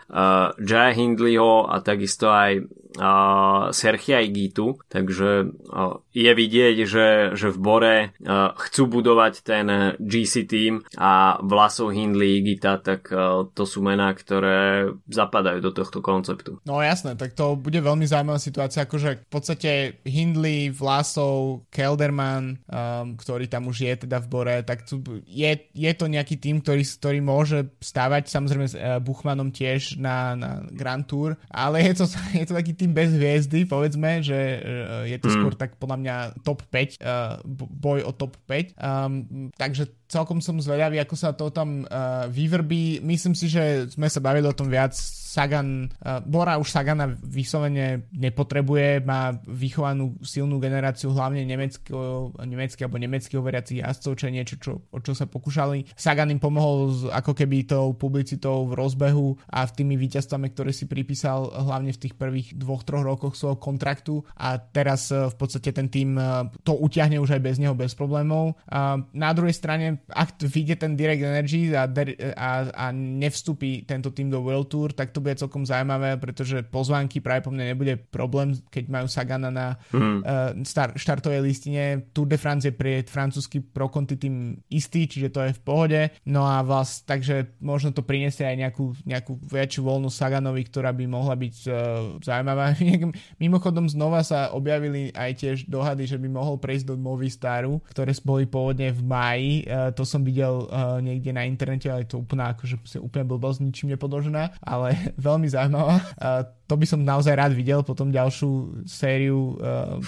Jaya 0.59 0.93
Hindleyho 0.93 1.67
a 1.67 1.81
takisto 1.83 2.31
aj 2.31 2.65
uh, 2.97 3.73
Serchia 3.73 4.21
Igitu, 4.21 4.77
takže 4.89 5.49
uh, 5.49 6.01
je 6.13 6.31
vidieť, 6.31 6.75
že, 6.85 7.07
že 7.33 7.47
v 7.49 7.57
Bore 7.57 7.97
uh, 8.09 8.53
chcú 8.69 9.01
budovať 9.01 9.33
ten 9.45 9.65
GC 9.97 10.45
team 10.45 10.73
a 10.97 11.37
Vlasov 11.41 11.93
Hindley 11.93 12.41
Igita, 12.41 12.77
tak 12.81 13.09
uh, 13.09 13.47
to 13.53 13.63
sú 13.65 13.81
mená, 13.81 14.11
ktoré 14.13 14.93
zapadajú 15.07 15.59
do 15.63 15.71
tohto 15.71 16.03
konceptu. 16.03 16.59
No 16.67 16.83
jasné, 16.83 17.15
tak 17.15 17.33
to 17.33 17.55
bude 17.57 17.79
veľmi 17.79 18.05
zaujímavá 18.05 18.37
situácia, 18.37 18.85
akože 18.85 19.25
v 19.25 19.29
podstate 19.29 19.71
Hindley, 20.03 20.69
Vlasov, 20.69 21.65
Kelderman, 21.69 22.59
um, 22.67 23.15
ktorý 23.15 23.47
tam 23.47 23.69
už 23.69 23.77
je 23.85 23.93
teda 24.05 24.19
v 24.23 24.27
Bore, 24.27 24.55
tak 24.67 24.83
tu 24.83 24.99
je, 25.23 25.51
je 25.71 25.91
to 25.95 26.05
nejaký 26.11 26.37
tým, 26.37 26.59
ktorý, 26.59 26.83
ktorý 26.83 27.19
môže 27.23 27.71
stávať 27.79 28.27
samozrejme 28.29 28.65
s 28.67 28.75
uh, 28.75 28.99
Buchmanom 28.99 29.49
tiež 29.53 29.97
na, 29.97 30.35
na 30.35 30.49
Grand 30.69 31.05
Tour, 31.07 31.39
ale 31.47 31.85
je 31.87 32.03
to, 32.03 32.05
je 32.39 32.45
to 32.45 32.53
taký 32.53 32.73
tým 32.75 32.82
bez 32.89 33.13
hviezdy, 33.13 33.65
povedzme, 33.65 34.19
že 34.23 34.59
uh, 34.59 35.03
je 35.07 35.17
to 35.19 35.27
mm. 35.29 35.33
skôr 35.33 35.53
tak 35.55 35.75
podľa 35.79 35.97
mňa 35.99 36.15
top 36.43 36.65
5, 36.67 36.73
uh, 36.73 37.39
e, 37.39 37.55
boj 37.55 37.99
o 38.03 38.11
top 38.11 38.35
5. 38.47 38.75
Um, 38.77 39.49
takže 39.55 39.91
celkom 40.13 40.37
som 40.37 40.61
zvedavý, 40.61 41.01
ako 41.01 41.15
sa 41.17 41.33
to 41.33 41.49
tam 41.49 41.89
uh, 41.89 42.29
vyvrbí. 42.29 43.01
Myslím 43.01 43.33
si, 43.33 43.49
že 43.49 43.89
sme 43.89 44.05
sa 44.05 44.21
bavili 44.21 44.45
o 44.45 44.53
tom 44.53 44.69
viac. 44.69 44.93
Sagan, 45.33 45.89
uh, 45.89 46.21
Bora 46.21 46.61
už 46.61 46.69
Sagana 46.69 47.09
vyslovene 47.09 48.05
nepotrebuje, 48.13 49.01
má 49.01 49.33
vychovanú 49.49 50.13
silnú 50.21 50.61
generáciu 50.61 51.09
hlavne 51.09 51.41
nemeckého, 51.41 52.37
nemecký 52.45 52.85
alebo 52.85 53.01
nemeckých 53.01 53.41
overiacich 53.41 53.81
jazdcov, 53.81 54.13
čo 54.13 54.25
je 54.29 54.35
niečo, 54.37 54.55
čo, 54.61 54.71
o 54.93 54.99
čo 55.01 55.17
sa 55.17 55.25
pokúšali. 55.25 55.89
Sagan 55.97 56.29
im 56.29 56.37
pomohol 56.37 56.93
z, 56.93 57.01
ako 57.09 57.33
keby 57.33 57.65
tou 57.65 57.97
publicitou 57.97 58.69
v 58.69 58.77
rozbehu 58.77 59.33
a 59.49 59.65
v 59.65 59.73
tými 59.73 59.97
víťazstvami, 59.97 60.53
ktoré 60.53 60.69
si 60.69 60.85
pripísal 60.85 61.49
hlavne 61.49 61.97
v 61.97 62.01
tých 62.05 62.13
prvých 62.13 62.53
dvoch, 62.53 62.85
troch 62.85 63.01
rokoch 63.01 63.33
svojho 63.33 63.57
kontraktu 63.57 64.21
a 64.37 64.61
teraz 64.61 65.09
uh, 65.09 65.33
v 65.33 65.35
podstate 65.41 65.73
ten 65.73 65.89
tým 65.89 66.13
uh, 66.13 66.45
to 66.61 66.77
utiahne 66.77 67.17
už 67.17 67.33
aj 67.33 67.41
bez 67.41 67.57
neho 67.57 67.73
bez 67.73 67.97
problémov. 67.97 68.53
Uh, 68.69 69.01
na 69.17 69.33
druhej 69.33 69.57
strane 69.57 70.02
ak 70.11 70.35
vyjde 70.43 70.75
ten 70.75 70.99
Direct 70.99 71.23
Energy 71.23 71.71
a, 71.71 71.87
a, 72.35 72.51
a 72.67 72.85
nevstúpi 72.91 73.87
tento 73.87 74.11
tým 74.11 74.27
do 74.27 74.43
World 74.43 74.67
Tour, 74.67 74.91
tak 74.91 75.15
to 75.15 75.23
bude 75.23 75.39
celkom 75.39 75.63
zaujímavé, 75.63 76.19
pretože 76.19 76.59
pozvánky 76.67 77.23
práve 77.23 77.47
po 77.47 77.51
mne 77.55 77.71
nebude 77.71 77.95
problém, 78.11 78.51
keď 78.67 78.83
majú 78.91 79.07
Sagana 79.07 79.47
na 79.47 79.67
mm. 79.95 80.19
uh, 80.19 80.51
star, 80.67 80.91
štartovej 80.99 81.39
listine. 81.39 82.11
Tour 82.11 82.27
de 82.27 82.35
France 82.35 82.67
je 82.67 82.75
pre 82.75 82.99
francúzsky 83.07 83.63
pro 83.63 83.87
Conti 83.87 84.19
tým 84.19 84.59
istý, 84.67 85.07
čiže 85.07 85.31
to 85.31 85.39
je 85.47 85.55
v 85.55 85.61
pohode. 85.63 86.01
No 86.27 86.43
a 86.43 86.59
vlast, 86.59 87.07
takže 87.07 87.55
možno 87.63 87.95
to 87.95 88.03
priniesie 88.03 88.43
aj 88.43 88.59
nejakú, 88.59 88.85
nejakú 89.07 89.39
väčšiu 89.39 89.87
voľnú 89.87 90.11
Saganovi, 90.11 90.67
ktorá 90.67 90.91
by 90.91 91.05
mohla 91.07 91.39
byť 91.39 91.55
uh, 91.69 91.75
zaujímavá. 92.19 92.75
Mimochodom 93.43 93.87
znova 93.87 94.19
sa 94.27 94.51
objavili 94.51 95.15
aj 95.15 95.31
tiež 95.39 95.57
dohady, 95.71 96.09
že 96.09 96.19
by 96.19 96.27
mohol 96.27 96.59
prejsť 96.59 96.91
do 96.91 96.95
Movistaru, 96.99 97.79
ktoré 97.87 98.11
boli 98.25 98.43
pôvodne 98.43 98.91
v 98.91 99.01
máji. 99.05 99.53
Uh, 99.63 99.92
to 99.93 100.03
som 100.03 100.25
videl 100.25 100.67
uh, 100.67 100.97
niekde 100.99 101.31
na 101.31 101.45
internete, 101.45 101.87
ale 101.87 102.03
je 102.03 102.17
to 102.17 102.21
úplne 102.21 102.43
akože 102.49 102.99
úplne 102.99 103.25
blbosť, 103.29 103.61
ničím 103.61 103.93
nepodložená, 103.93 104.57
ale 104.59 104.97
veľmi 105.29 105.47
zaujímavá. 105.47 105.95
Uh, 106.17 106.41
to 106.65 106.73
by 106.75 106.85
som 106.89 107.05
naozaj 107.05 107.37
rád 107.37 107.53
videl 107.53 107.85
potom 107.85 108.09
ďalšiu 108.09 108.83
sériu 108.89 109.55
uh, 109.61 110.01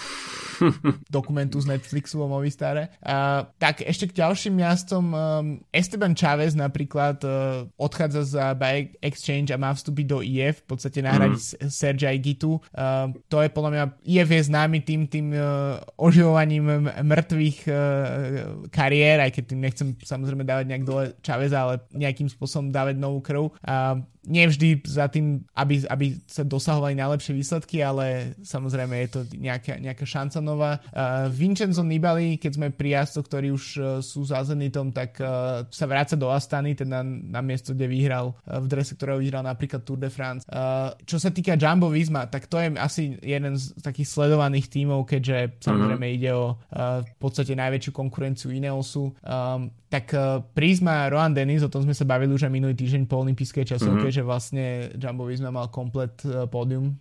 dokumentu 1.16 1.62
z 1.62 1.76
Netflixu 1.76 2.22
o 2.22 2.28
Movistare. 2.28 2.94
Uh, 3.02 3.48
tak 3.60 3.82
ešte 3.84 4.10
k 4.10 4.24
ďalším 4.24 4.62
jazdcom. 4.62 5.06
Um, 5.12 5.16
Esteban 5.72 6.14
Chávez 6.14 6.58
napríklad 6.58 7.22
uh, 7.24 7.68
odchádza 7.76 8.24
za 8.26 8.46
Bike 8.58 8.98
Exchange 9.00 9.52
a 9.52 9.62
má 9.62 9.72
vstúpiť 9.72 10.06
do 10.06 10.20
IF, 10.24 10.64
v 10.64 10.76
podstate 10.76 11.00
nahradiť 11.04 11.42
mm. 11.42 11.70
Sergia 11.70 12.12
Igitu. 12.16 12.60
Uh, 12.74 13.12
to 13.28 13.42
je 13.42 13.50
podľa 13.52 13.72
mňa, 13.72 13.84
IF 14.08 14.30
je 14.32 14.42
známy 14.48 14.80
tým, 14.84 15.02
tým 15.08 15.32
uh, 15.36 15.80
oživovaním 16.00 16.90
mŕtvych 16.90 17.60
uh, 17.68 17.78
kariér, 18.72 19.26
aj 19.28 19.32
keď 19.36 19.44
tým 19.52 19.60
nechcem 19.62 19.88
samozrejme 20.02 20.44
dávať 20.44 20.66
nejak 20.72 20.84
dole 20.88 21.04
Cháveza, 21.22 21.58
ale 21.62 21.84
nejakým 21.94 22.30
spôsobom 22.32 22.72
dávať 22.72 22.96
novú 22.98 23.20
krv. 23.22 23.52
Uh, 23.64 24.04
nevždy 24.26 24.82
za 24.86 25.06
tým, 25.08 25.46
aby, 25.54 25.86
aby 25.86 26.18
sa 26.26 26.42
dosahovali 26.42 26.98
najlepšie 26.98 27.38
výsledky, 27.38 27.86
ale 27.86 28.36
samozrejme 28.42 28.94
je 29.06 29.10
to 29.10 29.20
nejaká, 29.38 29.78
nejaká 29.78 30.06
šanca 30.06 30.42
Uh, 30.46 30.78
Vincenzo 31.34 31.82
Nibali, 31.82 32.38
keď 32.38 32.52
sme 32.54 32.68
pri 32.70 33.02
jazdoch, 33.02 33.26
ktorí 33.26 33.50
už 33.50 33.64
uh, 33.82 33.86
sú 34.06 34.22
za 34.22 34.46
Zenitom, 34.46 34.94
tak 34.94 35.18
uh, 35.18 35.66
sa 35.74 35.90
vráca 35.90 36.14
do 36.14 36.30
Astany, 36.30 36.78
teda 36.78 37.02
na 37.02 37.42
miesto, 37.42 37.74
kde 37.74 37.90
vyhral 37.90 38.38
uh, 38.46 38.62
v 38.62 38.70
drese, 38.70 38.94
ktorého 38.94 39.18
vyhral 39.18 39.42
napríklad 39.42 39.82
Tour 39.82 39.98
de 39.98 40.14
France. 40.14 40.46
Čo 41.08 41.18
sa 41.18 41.32
týka 41.32 41.56
Jumbo 41.56 41.88
Visma, 41.90 42.28
tak 42.28 42.46
to 42.52 42.60
je 42.60 42.76
asi 42.76 43.18
jeden 43.24 43.56
z 43.56 43.74
takých 43.80 44.12
sledovaných 44.12 44.68
tímov, 44.70 45.08
keďže 45.08 45.64
samozrejme 45.64 46.06
mm-hmm. 46.06 46.18
ide 46.22 46.32
o 46.36 46.60
v 46.76 47.14
podstate 47.16 47.56
najväčšiu 47.56 47.92
konkurenciu 47.96 48.52
Ineosu. 48.52 49.16
Tak 49.86 50.12
Prisma 50.52 51.08
Rohan 51.08 51.32
Dennis, 51.32 51.64
o 51.64 51.72
tom 51.72 51.88
sme 51.88 51.96
sa 51.96 52.04
bavili 52.04 52.36
už 52.36 52.50
aj 52.50 52.52
minulý 52.52 52.76
týždeň 52.76 53.08
po 53.08 53.24
olympijskej 53.24 53.64
časovke, 53.64 54.12
mm-hmm. 54.12 54.18
že 54.20 54.28
vlastne 54.28 54.66
Jumbo 55.00 55.24
Visma 55.32 55.56
mal 55.56 55.72
komplet 55.72 56.20
pódium 56.52 57.00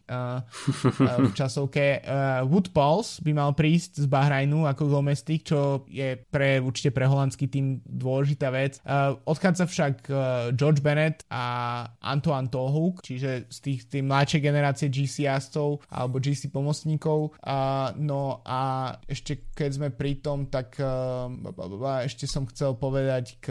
v 0.94 1.32
časovke. 1.34 2.06
Wood 2.46 2.70
Pauls 2.70 3.18
by 3.18 3.33
mal 3.34 3.52
prísť 3.52 4.00
z 4.02 4.06
Bahrajnu 4.06 4.64
ako 4.70 4.88
domestik, 4.88 5.44
čo 5.44 5.84
je 5.90 6.16
pre, 6.16 6.62
určite 6.62 6.94
pre 6.94 7.04
holandský 7.04 7.50
tým 7.50 7.82
dôležitá 7.84 8.48
vec. 8.54 8.78
Uh, 8.86 9.18
odchádza 9.26 9.66
však 9.66 9.94
uh, 10.08 10.16
George 10.54 10.80
Bennett 10.80 11.26
a 11.28 11.84
Antoine 12.00 12.48
Tohuk, 12.48 13.02
čiže 13.02 13.50
z 13.50 13.58
tých, 13.58 13.80
tých 13.90 14.04
mladšej 14.06 14.40
generácie 14.40 14.86
GC 14.88 15.26
jazdcov 15.26 15.82
alebo 15.90 16.22
GC 16.22 16.54
pomocníkov. 16.54 17.34
Uh, 17.42 17.90
no 17.98 18.40
a 18.46 18.94
ešte 19.10 19.50
keď 19.54 19.70
sme 19.74 19.88
pri 19.90 20.22
tom, 20.22 20.46
tak 20.46 20.78
uh, 20.78 21.30
ešte 22.06 22.26
som 22.30 22.46
chcel 22.46 22.78
povedať 22.78 23.38
k, 23.42 23.46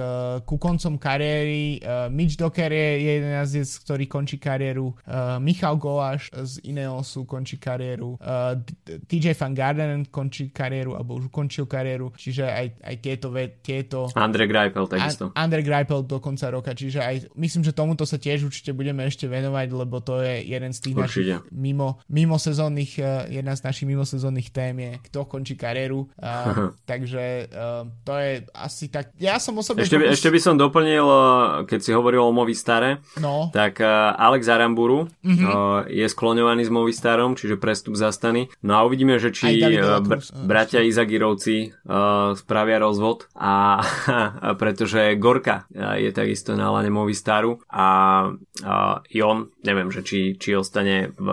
ku 0.48 0.56
koncom 0.56 0.96
kariéry. 1.00 1.80
Uh, 1.84 2.08
Mitch 2.08 2.40
Docker 2.40 2.72
je 2.72 2.90
jeden 3.04 3.32
jazdec, 3.34 3.70
ktorý 3.84 4.06
končí 4.08 4.38
kariéru. 4.40 4.96
Uh, 5.04 5.40
Michal 5.40 5.76
Goláš 5.80 6.30
z 6.32 6.64
Ineosu 6.64 7.26
končí 7.28 7.58
kariéru. 7.58 8.16
Uh, 8.20 8.60
TJ 9.08 9.36
Van 9.40 9.56
Gardenen 9.74 10.08
končí 10.08 10.50
kariéru, 10.50 10.96
alebo 10.96 11.20
už 11.20 11.28
ukončil 11.28 11.68
kariéru. 11.68 12.16
Čiže 12.16 12.48
aj, 12.48 12.68
aj 12.80 12.96
tieto, 13.04 13.28
tieto... 13.60 14.00
Andre 14.16 14.48
Greipel 14.48 14.86
takisto. 14.88 15.34
An- 15.34 15.50
Andre 15.50 15.62
Greipel 15.66 16.06
do 16.08 16.24
konca 16.24 16.48
roka. 16.48 16.72
Čiže 16.72 17.00
aj 17.04 17.16
myslím, 17.36 17.66
že 17.68 17.76
tomuto 17.76 18.08
sa 18.08 18.16
tiež 18.16 18.48
určite 18.48 18.72
budeme 18.72 19.04
ešte 19.04 19.28
venovať, 19.28 19.68
lebo 19.74 20.00
to 20.00 20.24
je 20.24 20.48
jeden 20.48 20.72
z 20.72 20.80
tých 20.80 20.96
našich 20.96 21.28
mimo, 21.52 22.00
mimo 22.08 22.40
sezónnych, 22.40 22.96
uh, 23.02 23.28
jedna 23.28 23.54
z 23.58 23.62
našich 23.68 23.86
mimo 23.90 24.08
sezónnych 24.08 24.54
tém 24.54 24.78
je, 24.80 24.92
kto 25.12 25.28
končí 25.28 25.60
kariéru. 25.60 26.08
Uh, 26.16 26.72
takže 26.90 27.52
uh, 27.52 27.90
to 28.08 28.14
je 28.16 28.46
asi 28.54 28.94
tak 28.94 29.14
ja 29.18 29.42
som 29.42 29.58
osobne... 29.58 29.82
Ešte, 29.88 29.98
by, 29.98 30.06
ešte 30.14 30.30
by 30.30 30.40
som 30.40 30.56
doplnil, 30.60 31.06
eh, 31.06 31.24
keď 31.66 31.80
si 31.82 31.92
hovoril 31.96 32.22
o 32.22 32.32
Movistare, 32.36 33.02
no. 33.18 33.50
tak 33.50 33.82
uh, 33.82 34.14
Alex 34.14 34.46
Aramburu 34.52 35.10
mm-hmm. 35.24 35.46
uh, 35.48 35.88
je 35.90 36.06
skloňovaný 36.06 36.68
s 36.68 36.72
Movistarom, 36.72 37.34
čiže 37.34 37.58
prestup 37.58 37.98
zastany. 37.98 38.52
No 38.62 38.78
a 38.78 38.86
uvidíme, 38.86 39.18
že 39.18 39.34
či 39.34 39.63
br- 40.04 40.24
bratia 40.44 40.84
Izagirovci 40.84 41.72
uh, 41.72 42.36
spravia 42.36 42.78
rozvod 42.84 43.32
a, 43.36 43.80
a 43.80 44.54
pretože 44.62 45.16
Gorka 45.16 45.66
uh, 45.72 45.96
je 45.98 46.12
takisto 46.12 46.54
na 46.60 46.70
lane 46.70 46.92
Movistaru 46.92 47.64
a 47.72 47.88
uh, 48.28 48.96
Jon, 49.08 49.50
neviem, 49.64 49.90
že 49.90 50.04
či, 50.04 50.36
či 50.36 50.54
ostane 50.54 51.16
v, 51.16 51.28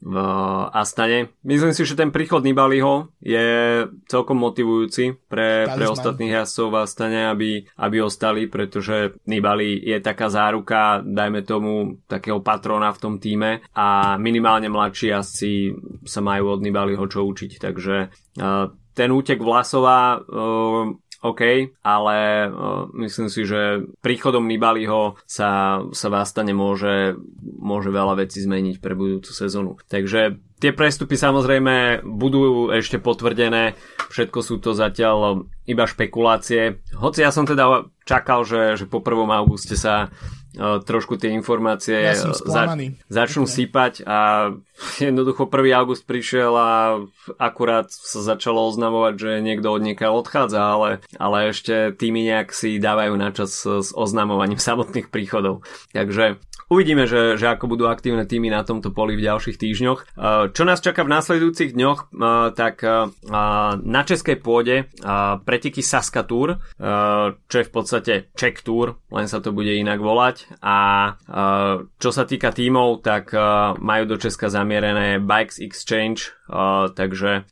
v 0.00 0.14
Astane. 0.72 1.36
Myslím 1.44 1.76
si, 1.76 1.84
že 1.84 1.98
ten 1.98 2.08
príchod 2.08 2.40
Nibaliho 2.40 3.12
je 3.20 3.84
celkom 4.08 4.40
motivujúci 4.40 5.28
pre, 5.28 5.68
pre 5.68 5.84
ostatných 5.86 6.42
jazdcov 6.42 6.66
v 6.72 6.76
Astane 6.80 7.20
aby, 7.30 7.64
aby 7.82 7.96
ostali, 8.02 8.46
pretože 8.46 9.18
Nibali 9.26 9.76
je 9.82 9.98
taká 10.00 10.30
záruka, 10.30 11.02
dajme 11.02 11.42
tomu, 11.42 11.98
takého 12.06 12.40
patrona 12.40 12.94
v 12.94 13.00
tom 13.02 13.14
týme 13.18 13.64
a 13.74 14.16
minimálne 14.16 14.70
mladší 14.70 15.08
asi 15.12 15.74
sa 16.06 16.22
majú 16.22 16.56
od 16.56 16.60
Nibaliho 16.62 17.04
čo 17.10 17.26
učiť, 17.26 17.58
takže 17.66 18.14
uh, 18.38 18.70
ten 18.94 19.10
útek 19.10 19.42
Vlasova 19.42 20.22
uh, 20.22 20.94
OK, 21.26 21.42
ale 21.82 22.46
uh, 22.46 22.86
myslím 22.94 23.26
si, 23.26 23.42
že 23.42 23.82
príchodom 23.98 24.46
Nibaliho 24.46 25.18
sa, 25.26 25.82
sa 25.90 26.08
Vastane 26.12 26.54
môže, 26.54 27.18
môže 27.42 27.90
veľa 27.90 28.22
vecí 28.22 28.38
zmeniť 28.46 28.78
pre 28.78 28.94
budúcu 28.94 29.34
sezónu. 29.34 29.74
Takže 29.90 30.38
tie 30.62 30.70
prestupy 30.70 31.18
samozrejme 31.18 32.06
budú 32.06 32.70
ešte 32.70 33.02
potvrdené, 33.02 33.74
všetko 34.12 34.38
sú 34.38 34.62
to 34.62 34.70
zatiaľ 34.76 35.48
iba 35.66 35.84
špekulácie. 35.88 36.78
Hoci 36.94 37.26
ja 37.26 37.34
som 37.34 37.48
teda 37.48 37.90
čakal, 38.06 38.46
že, 38.46 38.78
že 38.78 38.84
po 38.86 39.02
1. 39.02 39.26
auguste 39.34 39.74
sa 39.74 40.14
trošku 40.56 41.20
tie 41.20 41.36
informácie 41.36 42.08
ja 42.08 42.16
za, 42.16 42.64
začnú 43.12 43.44
okay. 43.44 43.54
sypať 43.60 43.92
a 44.08 44.50
jednoducho 45.00 45.48
1. 45.48 45.72
august 45.76 46.04
prišiel 46.04 46.52
a 46.56 47.00
akurát 47.40 47.88
sa 47.88 48.20
začalo 48.20 48.68
oznamovať, 48.68 49.14
že 49.16 49.30
niekto 49.44 49.72
od 49.72 49.82
niekaľ 49.84 50.12
odchádza, 50.24 50.60
ale, 50.60 50.90
ale 51.16 51.52
ešte 51.52 51.96
tými 51.96 52.26
nejak 52.28 52.52
si 52.52 52.76
dávajú 52.76 53.14
na 53.16 53.32
čas 53.32 53.56
s 53.64 53.90
oznamovaním 53.92 54.60
samotných 54.68 55.08
príchodov. 55.08 55.64
Takže 55.92 56.40
Uvidíme, 56.66 57.06
že, 57.06 57.38
že 57.38 57.46
ako 57.46 57.78
budú 57.78 57.86
aktívne 57.86 58.26
týmy 58.26 58.50
na 58.50 58.66
tomto 58.66 58.90
poli 58.90 59.14
v 59.14 59.22
ďalších 59.22 59.54
týždňoch. 59.54 60.00
Uh, 60.18 60.50
čo 60.50 60.66
nás 60.66 60.82
čaká 60.82 61.06
v 61.06 61.14
následujúcich 61.14 61.78
dňoch, 61.78 62.10
uh, 62.10 62.50
tak 62.50 62.82
uh, 62.82 63.06
na 63.78 64.02
českej 64.02 64.42
pôde 64.42 64.90
preteky 65.46 65.80
Saska 65.80 66.26
Tour, 66.26 66.58
čo 67.46 67.56
je 67.56 67.66
v 67.66 67.72
podstate 67.72 68.14
Czech 68.34 68.62
Tour, 68.62 68.98
len 69.10 69.26
sa 69.30 69.38
to 69.38 69.54
bude 69.54 69.70
inak 69.70 69.98
volať. 70.00 70.46
A 70.62 70.76
čo 71.98 72.10
sa 72.10 72.24
týka 72.26 72.50
tímov, 72.50 73.02
tak 73.02 73.32
majú 73.78 74.04
do 74.06 74.16
Česka 74.18 74.50
zamierené 74.50 74.65
Bikes 75.22 75.62
Exchange, 75.62 76.34
takže 76.94 77.46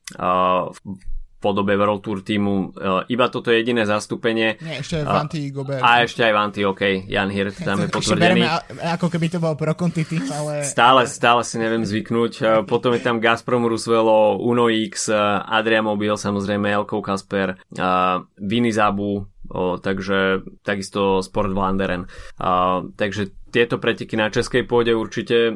podobe 1.45 1.77
World 1.77 2.01
Tour 2.01 2.25
týmu. 2.25 2.73
Uh, 2.73 3.05
iba 3.13 3.29
toto 3.29 3.53
je 3.53 3.61
jediné 3.61 3.85
zastúpenie. 3.85 4.57
Nie, 4.65 4.81
ešte 4.81 5.05
aj 5.05 5.05
Vanty 5.05 5.53
uh, 5.53 5.53
Gobert. 5.53 5.83
A 5.85 6.01
ešte 6.01 6.25
aj 6.25 6.33
Vanty, 6.33 6.65
OK. 6.65 7.05
Jan 7.05 7.29
Hirt 7.29 7.61
tam 7.61 7.85
je 7.85 7.93
potvrdený. 7.93 8.49
Bereme, 8.49 8.49
ako 8.97 9.13
keby 9.13 9.27
to 9.29 9.39
bol 9.45 9.53
pro 9.53 9.77
Conti 9.77 10.09
tým, 10.09 10.25
ale... 10.33 10.65
Stále, 10.65 11.05
stále 11.05 11.45
si 11.45 11.61
neviem 11.61 11.85
zvyknúť. 11.85 12.33
Uh, 12.41 12.49
potom 12.65 12.97
je 12.97 13.05
tam 13.05 13.21
Gazprom 13.21 13.69
Rusvelo, 13.69 14.41
Uno 14.41 14.73
X, 14.73 15.13
uh, 15.13 15.45
Adria 15.45 15.85
Mobil, 15.85 16.17
samozrejme 16.17 16.65
Elko 16.65 17.05
Kasper, 17.05 17.61
uh, 17.77 18.25
Vinizabu, 18.41 19.29
O, 19.45 19.77
takže 19.77 20.41
takisto 20.65 21.21
Sport 21.21 21.53
Vlanderen. 21.53 22.09
Uh, 22.41 22.89
takže 22.97 23.37
tieto 23.55 23.79
preteky 23.79 24.19
na 24.19 24.35
českej 24.35 24.67
pôde 24.67 24.91
určite 24.91 25.37
e, 25.47 25.53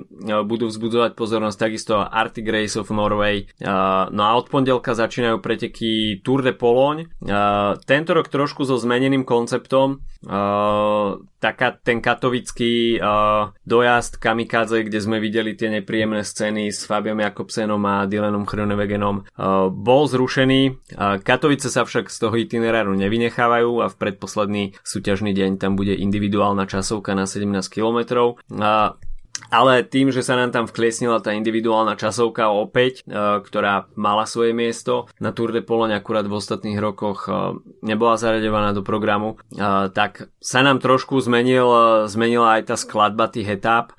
budú 0.46 0.70
vzbudzovať 0.70 1.18
pozornosť 1.18 1.58
takisto 1.58 1.98
Arctic 1.98 2.46
Race 2.46 2.78
of 2.78 2.94
Norway. 2.94 3.42
E, 3.42 3.44
no 4.14 4.22
a 4.22 4.30
od 4.38 4.46
pondelka 4.46 4.94
začínajú 4.94 5.42
preteky 5.42 6.22
Tour 6.22 6.46
de 6.46 6.54
Pologne. 6.54 7.10
E, 7.10 7.34
tento 7.82 8.14
rok 8.14 8.30
trošku 8.30 8.62
so 8.62 8.78
zmeneným 8.78 9.26
konceptom. 9.26 9.98
Taká 11.38 11.74
ten 11.78 12.02
katovický 12.02 12.98
uh, 12.98 13.54
dojazd 13.62 14.18
kamikadze, 14.18 14.82
kde 14.82 14.98
sme 14.98 15.22
videli 15.22 15.54
tie 15.54 15.70
nepríjemné 15.70 16.26
scény 16.26 16.70
s 16.74 16.82
Fabiom 16.84 17.22
Jakobsenom 17.22 17.82
a 17.86 18.06
Dylanom 18.10 18.44
Chronewegenom, 18.44 19.24
uh, 19.24 19.70
bol 19.70 20.10
zrušený. 20.10 20.92
Uh, 20.94 21.22
Katovice 21.22 21.70
sa 21.70 21.86
však 21.86 22.10
z 22.10 22.16
toho 22.18 22.34
itineráru 22.34 22.92
nevynechávajú 22.98 23.82
a 23.82 23.86
v 23.86 23.98
predposledný 23.98 24.62
súťažný 24.82 25.30
deň 25.32 25.62
tam 25.62 25.78
bude 25.78 25.94
individuálna 25.94 26.66
časovka 26.66 27.14
na 27.14 27.30
17 27.30 27.54
km. 27.70 27.98
Uh, 28.50 28.98
ale 29.48 29.86
tým, 29.86 30.12
že 30.12 30.20
sa 30.20 30.36
nám 30.36 30.52
tam 30.52 30.64
vkliesnila 30.68 31.22
tá 31.22 31.32
individuálna 31.32 31.96
časovka 31.96 32.52
opäť, 32.52 33.06
e, 33.06 33.42
ktorá 33.42 33.88
mala 33.96 34.28
svoje 34.28 34.52
miesto 34.52 35.08
na 35.22 35.32
Tour 35.32 35.54
de 35.54 35.64
Pologne 35.64 35.96
akurát 35.96 36.26
v 36.28 36.36
ostatných 36.36 36.78
rokoch 36.78 37.26
e, 37.26 37.56
nebola 37.82 38.20
zaraďovaná 38.20 38.76
do 38.76 38.84
programu, 38.84 39.40
e, 39.50 39.58
tak 39.94 40.28
sa 40.38 40.60
nám 40.60 40.82
trošku 40.82 41.16
zmenil, 41.22 41.68
zmenila 42.10 42.60
aj 42.60 42.62
tá 42.68 42.76
skladba 42.76 43.32
tých 43.32 43.60
etáp 43.60 43.96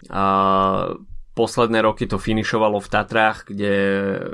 posledné 1.40 1.80
roky 1.80 2.04
to 2.04 2.20
finišovalo 2.20 2.84
v 2.84 2.92
Tatrách, 2.92 3.48
kde, 3.48 3.76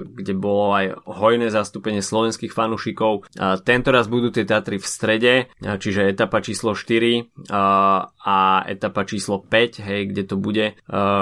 kde 0.10 0.34
bolo 0.34 0.74
aj 0.74 1.06
hojné 1.06 1.54
zastúpenie 1.54 2.02
slovenských 2.02 2.50
fanúšikov. 2.50 3.30
Tento 3.62 3.90
raz 3.94 4.10
budú 4.10 4.34
tie 4.34 4.42
Tatry 4.42 4.82
v 4.82 4.88
strede, 4.90 5.34
čiže 5.62 6.10
etapa 6.10 6.42
číslo 6.42 6.74
4 6.74 7.54
a, 7.54 8.38
etapa 8.66 9.06
číslo 9.06 9.46
5, 9.46 9.86
hej, 9.86 10.02
kde 10.10 10.24
to 10.26 10.36
bude 10.42 10.74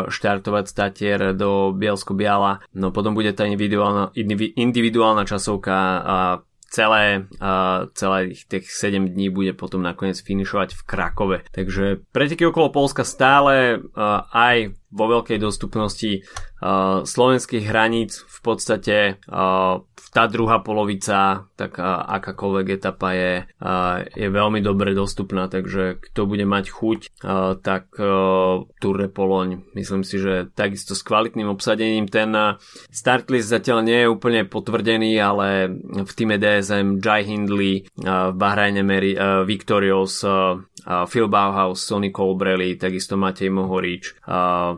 štartovať 0.07 0.65
statier 0.71 1.35
do 1.35 1.75
Bielsko-Biala. 1.75 2.63
No 2.79 2.95
potom 2.95 3.11
bude 3.11 3.35
tá 3.35 3.43
individuálna, 3.43 4.15
individuálna 4.55 5.27
časovka 5.27 5.75
a 5.99 6.17
celé, 6.73 7.29
uh, 7.37 7.85
celé 7.93 8.33
tých 8.49 8.65
7 8.65 9.13
dní 9.13 9.29
bude 9.29 9.53
potom 9.53 9.85
nakoniec 9.85 10.17
finišovať 10.17 10.73
v 10.73 10.81
Krakove. 10.81 11.37
Takže 11.53 12.01
preteky 12.09 12.49
okolo 12.49 12.73
Polska 12.73 13.05
stále 13.05 13.77
uh, 13.77 14.25
aj 14.33 14.73
vo 14.93 15.05
veľkej 15.09 15.41
dostupnosti 15.41 16.21
uh, 16.21 17.01
slovenských 17.01 17.65
hraníc 17.65 18.21
v 18.21 18.39
podstate 18.45 18.97
uh, 19.25 19.81
tá 20.13 20.29
druhá 20.29 20.61
polovica, 20.61 21.49
tak 21.57 21.81
uh, 21.81 22.05
akákoľvek 22.05 22.67
etapa 22.77 23.17
je, 23.17 23.33
uh, 23.49 24.05
je 24.13 24.29
veľmi 24.29 24.61
dobre 24.61 24.93
dostupná, 24.93 25.49
takže 25.49 25.97
kto 25.97 26.29
bude 26.29 26.45
mať 26.45 26.69
chuť, 26.69 26.99
uh, 27.25 27.57
tak 27.57 27.89
uh, 27.97 28.61
Tour 28.77 28.95
de 29.01 29.09
Pologne, 29.09 29.65
myslím 29.73 30.05
si, 30.05 30.21
že 30.21 30.53
takisto 30.53 30.93
s 30.93 31.01
kvalitným 31.01 31.49
obsadením 31.49 32.05
ten 32.05 32.29
uh, 32.37 32.61
start 32.93 33.33
list 33.33 33.49
zatiaľ 33.49 33.81
nie 33.81 34.05
je 34.05 34.11
úplne 34.13 34.45
potvrdený, 34.45 35.17
ale 35.17 35.73
v 36.05 36.11
týme 36.13 36.37
DSM 36.37 37.01
Jai 37.01 37.25
Hindley, 37.25 37.89
uh, 38.05 38.29
v 38.29 38.35
Bahrajne 38.37 38.85
Mary, 38.85 39.17
uh, 39.17 39.41
Victorious, 39.41 40.21
uh, 40.21 40.61
Phil 40.83 41.27
Bauhaus, 41.27 41.83
Sonny 41.87 42.11
Colbrelli, 42.11 42.75
takisto 42.75 43.15
Matej 43.15 43.49
Mohorič, 43.49 44.03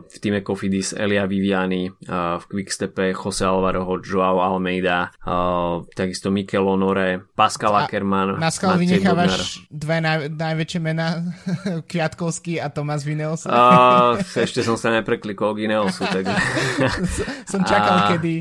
v 0.06 0.16
týme 0.22 0.40
Kofidis 0.40 0.94
Elia 0.94 1.26
Viviani, 1.26 1.90
v 2.06 2.44
Quickstepe 2.46 3.10
Jose 3.10 3.42
Alvaro, 3.42 3.98
Joao 4.02 4.38
Almeida, 4.38 5.10
takisto 5.94 6.30
Mikel 6.30 6.66
Honore, 6.66 7.26
Pascal 7.34 7.74
Ackermann. 7.76 8.38
Na 8.38 8.50
skal 8.54 8.78
vynechávaš 8.78 9.66
dve 9.70 9.98
naj, 9.98 10.30
najväčšie 10.30 10.80
mená, 10.80 11.34
Kviatkovský 11.90 12.62
a 12.62 12.70
Tomas 12.70 13.02
Vineos. 13.02 13.46
Uh, 13.46 14.18
ešte 14.22 14.62
som 14.62 14.78
sa 14.78 14.94
nepreklikol 14.94 15.58
k 15.58 15.66
Ineosu, 15.70 16.06
takže... 16.06 16.34
som 17.52 17.66
čakal, 17.66 17.96
a... 17.96 18.06
kedy... 18.14 18.34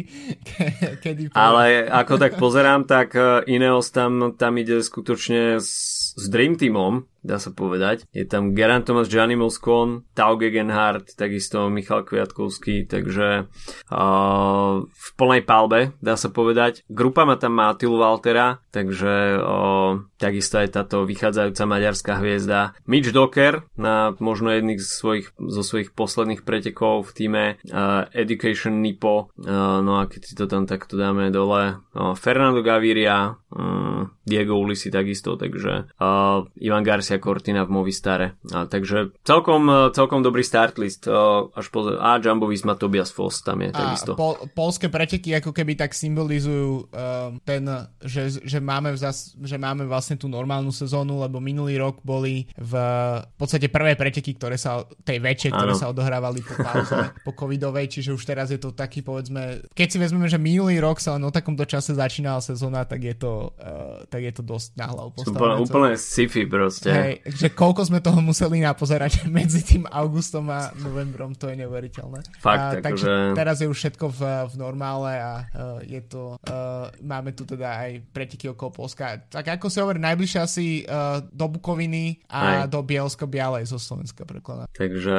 kedy 1.01 1.21
Ale 1.33 1.89
ako 1.89 2.21
tak 2.21 2.37
pozerám, 2.37 2.85
tak 2.85 3.17
Ineos 3.49 3.89
tam, 3.89 4.37
tam 4.37 4.53
ide 4.61 4.85
skutočne 4.85 5.57
s 5.57 5.95
s 6.15 6.31
Dream 6.31 6.55
Teamom, 6.55 7.03
dá 7.25 7.41
sa 7.41 7.49
povedať. 7.49 8.05
Je 8.13 8.21
tam 8.29 8.53
Geran 8.53 8.85
Thomas, 8.85 9.09
Gianni 9.09 9.33
Moscon, 9.33 10.05
Tau 10.13 10.37
Gegenhardt, 10.37 11.17
takisto 11.17 11.65
Michal 11.73 12.05
Kviatkovský, 12.05 12.85
takže 12.85 13.49
uh, 13.89 14.73
v 14.85 15.07
plnej 15.17 15.41
palbe, 15.41 15.97
dá 16.05 16.13
sa 16.13 16.29
povedať. 16.29 16.85
Grupa 16.85 17.25
má 17.25 17.41
tam 17.41 17.57
Matilu 17.57 17.97
Waltera, 17.97 18.61
takže 18.69 19.41
uh, 19.41 20.05
takisto 20.21 20.61
je 20.61 20.69
táto 20.69 21.09
vychádzajúca 21.09 21.63
maďarská 21.65 22.21
hviezda. 22.21 22.77
Mitch 22.85 23.09
Docker 23.09 23.65
na 23.73 24.13
možno 24.21 24.53
jedných 24.53 24.77
z 24.77 24.85
svojich, 24.85 25.27
zo 25.35 25.63
svojich 25.65 25.97
posledných 25.97 26.45
pretekov 26.45 27.09
v 27.09 27.11
týme 27.17 27.43
uh, 27.73 28.05
Education 28.13 28.85
Nipo, 28.85 29.33
uh, 29.41 29.81
no 29.81 29.97
a 29.97 30.05
keď 30.05 30.21
si 30.21 30.33
to 30.37 30.45
tam 30.45 30.69
takto 30.69 30.93
dáme 30.93 31.33
dole, 31.33 31.81
uh, 31.97 32.13
Fernando 32.13 32.61
Gaviria, 32.61 33.33
uh, 33.33 34.05
Diego 34.21 34.61
Ulisi 34.61 34.93
takisto, 34.93 35.33
takže 35.39 35.89
uh, 35.97 36.45
Ivan 36.61 36.85
Garcia 36.85 37.14
Cortina 37.19 37.67
v 37.67 37.71
Movistare. 37.81 38.27
Uh, 38.47 38.65
takže 38.69 39.13
celkom, 39.25 39.67
uh, 39.67 39.89
celkom 39.91 40.21
dobrý 40.21 40.41
start 40.41 40.79
list. 40.79 41.05
Uh, 41.05 41.51
až 41.53 41.69
po, 41.69 41.85
a 41.95 42.17
Jumbo 42.21 42.47
Visma 42.49 42.75
Tobias 42.79 43.11
Foss 43.11 43.43
tam 43.43 43.61
je 43.61 43.71
a 43.71 43.75
takisto. 43.75 44.15
Po, 44.15 44.39
polské 44.53 44.87
preteky 44.87 45.35
ako 45.37 45.51
keby 45.51 45.75
tak 45.75 45.91
symbolizujú 45.93 46.89
uh, 46.91 47.35
ten, 47.43 47.67
že, 48.03 48.41
že, 48.43 48.59
máme 48.63 48.95
vzas, 48.95 49.35
že 49.39 49.59
máme 49.59 49.83
vlastne 49.85 50.15
tú 50.15 50.31
normálnu 50.31 50.71
sezónu, 50.71 51.19
lebo 51.21 51.43
minulý 51.43 51.75
rok 51.81 51.99
boli 52.01 52.47
v, 52.55 52.73
v 53.21 53.37
podstate 53.37 53.67
prvé 53.67 53.99
preteky, 53.99 54.37
ktoré 54.37 54.55
sa, 54.55 54.85
tej 55.03 55.19
väčšie, 55.19 55.49
ktoré 55.51 55.73
ano. 55.75 55.79
sa 55.79 55.91
odohrávali 55.91 56.39
po 56.45 56.55
pauze, 56.61 56.95
po 57.27 57.31
covidovej, 57.35 57.91
čiže 57.91 58.15
už 58.15 58.23
teraz 58.23 58.49
je 58.49 58.59
to 58.61 58.71
taký 58.71 59.03
povedzme, 59.05 59.65
keď 59.75 59.87
si 59.87 59.97
vezmeme, 59.99 60.27
že 60.31 60.39
minulý 60.39 60.79
rok 60.79 61.03
sa 61.03 61.19
len 61.19 61.23
o 61.27 61.31
takomto 61.33 61.67
čase 61.67 61.93
začínala 61.93 62.39
sezóna, 62.39 62.87
tak 62.87 63.03
je 63.03 63.15
to 63.15 63.51
uh, 63.55 64.05
tak 64.09 64.21
je 64.23 64.33
to 64.33 64.43
dosť 64.43 64.69
na 64.79 64.85
hlavu 64.91 65.09
postavené. 65.15 65.39
Úplne, 65.39 65.55
úplne 65.63 65.91
sci-fi 65.95 66.43
proste. 66.47 66.89
Hej, 66.89 67.04
že 67.25 67.47
koľko 67.51 67.87
sme 67.87 67.99
toho 67.99 68.19
museli 68.19 68.61
napozerať 68.61 69.25
medzi 69.37 69.61
tým 69.61 69.83
augustom 69.89 70.49
a 70.51 70.71
novembrom, 70.79 71.33
to 71.35 71.51
je 71.51 71.65
neuveriteľné. 71.65 72.19
Fakt, 72.39 72.79
a, 72.79 72.83
takže 72.83 73.05
že... 73.05 73.37
teraz 73.37 73.61
je 73.61 73.67
už 73.69 73.77
všetko 73.77 74.05
v, 74.11 74.21
v 74.51 74.55
normále 74.59 75.11
a 75.19 75.33
uh, 75.45 75.79
je 75.83 76.01
to, 76.05 76.37
uh, 76.37 76.89
máme 77.01 77.31
tu 77.37 77.43
teda 77.45 77.85
aj 77.85 77.91
preteky 78.11 78.51
okolo 78.51 78.83
Polska. 78.83 79.25
Tak 79.29 79.59
ako 79.59 79.67
si 79.69 79.77
hovorí, 79.81 79.99
najbližšie 80.01 80.39
asi 80.39 80.65
uh, 80.85 81.21
do 81.29 81.45
Bukoviny 81.51 82.25
a 82.29 82.65
aj. 82.65 82.73
do 82.73 82.79
Bielsko-Bialej 82.81 83.69
zo 83.69 83.77
Slovenska 83.77 84.23
prekladá. 84.25 84.69
Takže 84.73 85.17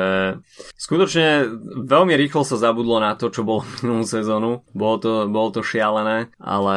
skutočne 0.76 1.50
veľmi 1.86 2.14
rýchlo 2.16 2.42
sa 2.42 2.58
zabudlo 2.58 2.98
na 2.98 3.14
to, 3.14 3.30
čo 3.30 3.46
bolo 3.46 3.62
minulú 3.82 4.04
sezónu. 4.06 4.50
Bolo 4.72 4.96
to, 4.98 5.12
bolo 5.28 5.48
to 5.52 5.60
šialené, 5.64 6.30
ale 6.40 6.76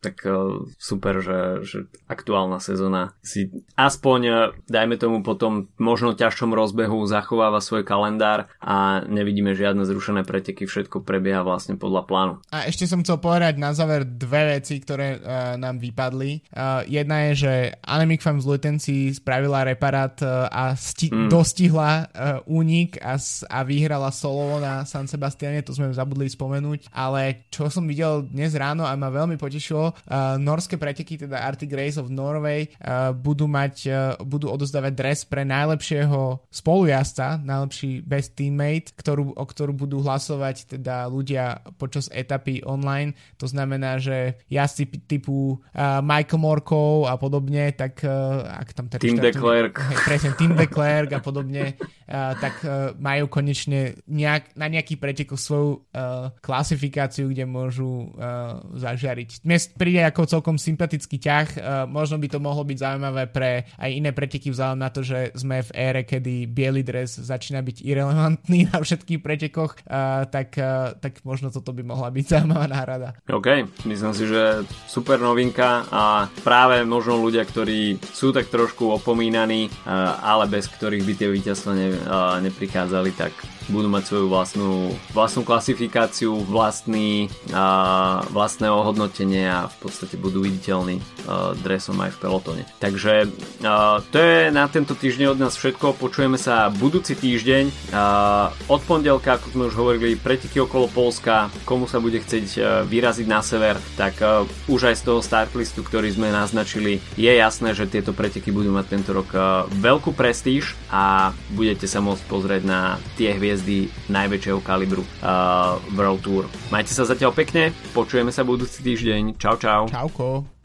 tak 0.00 0.22
uh, 0.24 0.62
super, 0.78 1.20
že, 1.20 1.64
že 1.64 1.78
aktuálna 2.06 2.58
sezóna 2.58 3.16
si 3.20 3.50
aspoň, 3.76 4.07
e, 4.16 4.54
dajme 4.70 4.96
tomu 4.96 5.20
potom 5.20 5.68
možno 5.76 6.16
ťažšom 6.16 6.56
rozbehu 6.56 7.04
zachováva 7.04 7.60
svoj 7.60 7.84
kalendár 7.84 8.48
a 8.62 9.04
nevidíme 9.04 9.52
žiadne 9.52 9.84
zrušené 9.84 10.24
preteky, 10.24 10.64
všetko 10.64 11.04
prebieha 11.04 11.44
vlastne 11.44 11.76
podľa 11.76 12.02
plánu. 12.08 12.34
A 12.48 12.64
ešte 12.70 12.88
som 12.88 13.04
chcel 13.04 13.20
povedať 13.20 13.58
na 13.58 13.74
záver 13.74 14.06
dve 14.06 14.56
veci, 14.56 14.78
ktoré 14.78 15.18
uh, 15.18 15.58
nám 15.58 15.82
vypadli. 15.82 16.46
Uh, 16.54 16.86
jedna 16.86 17.28
je, 17.30 17.48
že 17.48 17.52
Anemic 17.82 18.22
Fam 18.22 18.38
z 18.38 18.46
Lutenci 18.46 19.10
spravila 19.10 19.66
reparát 19.66 20.14
uh, 20.22 20.46
a 20.48 20.78
sti- 20.78 21.10
mm. 21.10 21.28
dostihla 21.28 21.90
uh, 22.06 22.06
únik 22.46 23.02
a, 23.02 23.18
a 23.50 23.58
vyhrala 23.66 24.14
solo 24.14 24.62
na 24.62 24.86
San 24.86 25.10
Sebastiane, 25.10 25.66
to 25.66 25.74
sme 25.74 25.90
zabudli 25.90 26.30
spomenúť, 26.30 26.94
ale 26.94 27.50
čo 27.50 27.66
som 27.66 27.82
videl 27.84 28.30
dnes 28.30 28.54
ráno 28.54 28.86
a 28.86 28.94
ma 28.94 29.10
veľmi 29.10 29.34
potešilo, 29.34 29.90
uh, 29.90 30.38
norské 30.38 30.78
preteky, 30.78 31.18
teda 31.18 31.42
Arctic 31.42 31.74
Race 31.74 31.98
of 31.98 32.12
Norway 32.12 32.70
uh, 32.78 33.10
budú 33.10 33.50
mať, 33.50 33.74
uh, 33.90 33.97
budú 34.22 34.50
odozdávať 34.52 34.92
dres 34.94 35.18
pre 35.28 35.42
najlepšieho 35.44 36.44
spolujazca, 36.48 37.38
najlepší 37.40 38.02
best 38.02 38.34
teammate, 38.34 38.92
ktorú, 38.96 39.36
o 39.36 39.44
ktorú 39.44 39.72
budú 39.74 40.00
hlasovať 40.02 40.78
teda 40.78 41.06
ľudia 41.08 41.62
počas 41.76 42.08
etapy 42.12 42.62
online. 42.64 43.14
To 43.38 43.46
znamená, 43.46 44.00
že 44.00 44.40
jazdci 44.48 45.08
typu 45.08 45.58
uh, 45.58 46.00
Michael 46.04 46.40
Morkov 46.40 47.08
a 47.08 47.14
podobne, 47.20 47.70
tak 47.76 48.02
uh, 48.04 48.44
ak 48.48 48.74
tam 48.74 48.86
teda 48.88 49.02
Team 49.02 49.18
Declerc. 49.20 49.74
Presne, 50.04 50.34
Team 50.34 50.54
Declerc 50.58 51.10
a 51.14 51.20
podobne, 51.22 51.76
uh, 51.78 52.34
tak 52.38 52.60
uh, 52.64 52.92
majú 52.98 53.28
konečne 53.30 54.00
nejak, 54.08 54.56
na 54.56 54.66
nejaký 54.66 54.96
pretek 54.96 55.30
svoju 55.34 55.84
uh, 55.92 56.32
klasifikáciu, 56.40 57.30
kde 57.30 57.44
môžu 57.44 58.10
uh, 58.16 58.60
zažiariť. 58.74 59.44
Dnes 59.44 59.70
príde 59.70 60.02
ako 60.02 60.26
celkom 60.26 60.56
sympatický 60.56 61.20
ťah. 61.20 61.48
Uh, 61.54 61.60
možno 61.84 62.16
by 62.18 62.28
to 62.28 62.38
mohlo 62.40 62.64
byť 62.64 62.78
zaujímavé 62.80 63.28
pre 63.30 63.68
aj 63.76 63.87
iné 63.94 64.10
preteky 64.12 64.52
vzhľadom 64.52 64.80
na 64.80 64.90
to, 64.92 65.00
že 65.00 65.32
sme 65.38 65.64
v 65.64 65.70
ére, 65.72 66.02
kedy 66.04 66.48
biely 66.50 66.84
dres 66.84 67.16
začína 67.16 67.64
byť 67.64 67.84
irrelevantný 67.84 68.68
na 68.68 68.78
všetkých 68.82 69.20
pretekoch, 69.24 69.80
uh, 69.88 70.28
tak, 70.28 70.56
uh, 70.60 70.92
tak 70.98 71.24
možno 71.24 71.48
toto 71.48 71.72
by 71.72 71.82
mohla 71.86 72.12
byť 72.12 72.24
zaujímavá 72.28 72.66
náhrada. 72.68 73.08
OK, 73.28 73.64
myslím 73.88 74.12
si, 74.12 74.24
že 74.28 74.64
super 74.86 75.20
novinka 75.20 75.88
a 75.88 76.28
práve 76.44 76.84
možno 76.84 77.18
ľudia, 77.20 77.44
ktorí 77.44 78.00
sú 78.00 78.34
tak 78.34 78.52
trošku 78.52 78.92
opomínaní, 79.00 79.68
uh, 79.68 80.18
ale 80.20 80.50
bez 80.50 80.68
ktorých 80.68 81.06
by 81.06 81.12
tie 81.16 81.28
víťazstva 81.30 81.72
ne, 81.74 81.88
uh, 81.94 82.36
neprichádzali, 82.44 83.10
tak 83.16 83.32
budú 83.68 83.88
mať 83.92 84.04
svoju 84.08 84.26
vlastnú, 84.28 84.72
vlastnú 85.12 85.42
klasifikáciu, 85.44 86.32
vlastný, 86.44 87.28
uh, 87.52 88.24
vlastné 88.32 88.72
ohodnotenie 88.72 89.44
a 89.48 89.68
v 89.68 89.76
podstate 89.84 90.16
budú 90.16 90.44
viditeľní 90.44 90.98
uh, 90.98 91.52
dresom 91.60 92.00
aj 92.00 92.16
v 92.16 92.20
pelotone. 92.20 92.62
Takže 92.80 93.28
uh, 93.28 94.00
to 94.08 94.16
je 94.18 94.38
na 94.48 94.66
tento 94.68 94.96
týždeň 94.96 95.36
od 95.36 95.38
nás 95.38 95.54
všetko. 95.54 96.00
Počujeme 96.00 96.40
sa 96.40 96.72
budúci 96.72 97.14
týždeň. 97.14 97.92
Uh, 97.92 98.50
od 98.72 98.80
pondelka, 98.84 99.36
ako 99.36 99.46
sme 99.52 99.64
už 99.68 99.74
hovorili, 99.76 100.18
preteky 100.18 100.64
okolo 100.64 100.88
Polska. 100.88 101.52
Komu 101.68 101.84
sa 101.84 102.00
bude 102.00 102.18
chcieť 102.20 102.46
uh, 102.56 102.62
vyraziť 102.88 103.26
na 103.28 103.40
sever, 103.44 103.76
tak 104.00 104.18
uh, 104.24 104.48
už 104.66 104.92
aj 104.92 104.96
z 104.98 105.02
toho 105.04 105.20
startlistu, 105.20 105.84
ktorý 105.84 106.08
sme 106.12 106.32
naznačili, 106.32 107.00
je 107.14 107.32
jasné, 107.32 107.76
že 107.76 107.88
tieto 107.88 108.16
preteky 108.16 108.48
budú 108.48 108.72
mať 108.72 108.86
tento 108.88 109.10
rok 109.12 109.28
uh, 109.36 109.68
veľkú 109.68 110.16
prestíž 110.16 110.72
a 110.88 111.36
budete 111.52 111.84
sa 111.84 112.00
môcť 112.00 112.24
pozrieť 112.26 112.62
na 112.64 112.96
tie 113.20 113.36
hviezdy 113.58 113.90
najväčšieho 114.06 114.62
kalibru 114.62 115.02
uh, 115.02 115.82
World 115.98 116.22
Tour. 116.22 116.46
Majte 116.70 116.94
sa 116.94 117.02
zatiaľ 117.02 117.34
pekne, 117.34 117.74
počujeme 117.90 118.30
sa 118.30 118.46
budúci 118.46 118.86
týždeň. 118.86 119.34
Čau, 119.34 119.58
čau. 119.58 119.90
Čauko. 119.90 120.57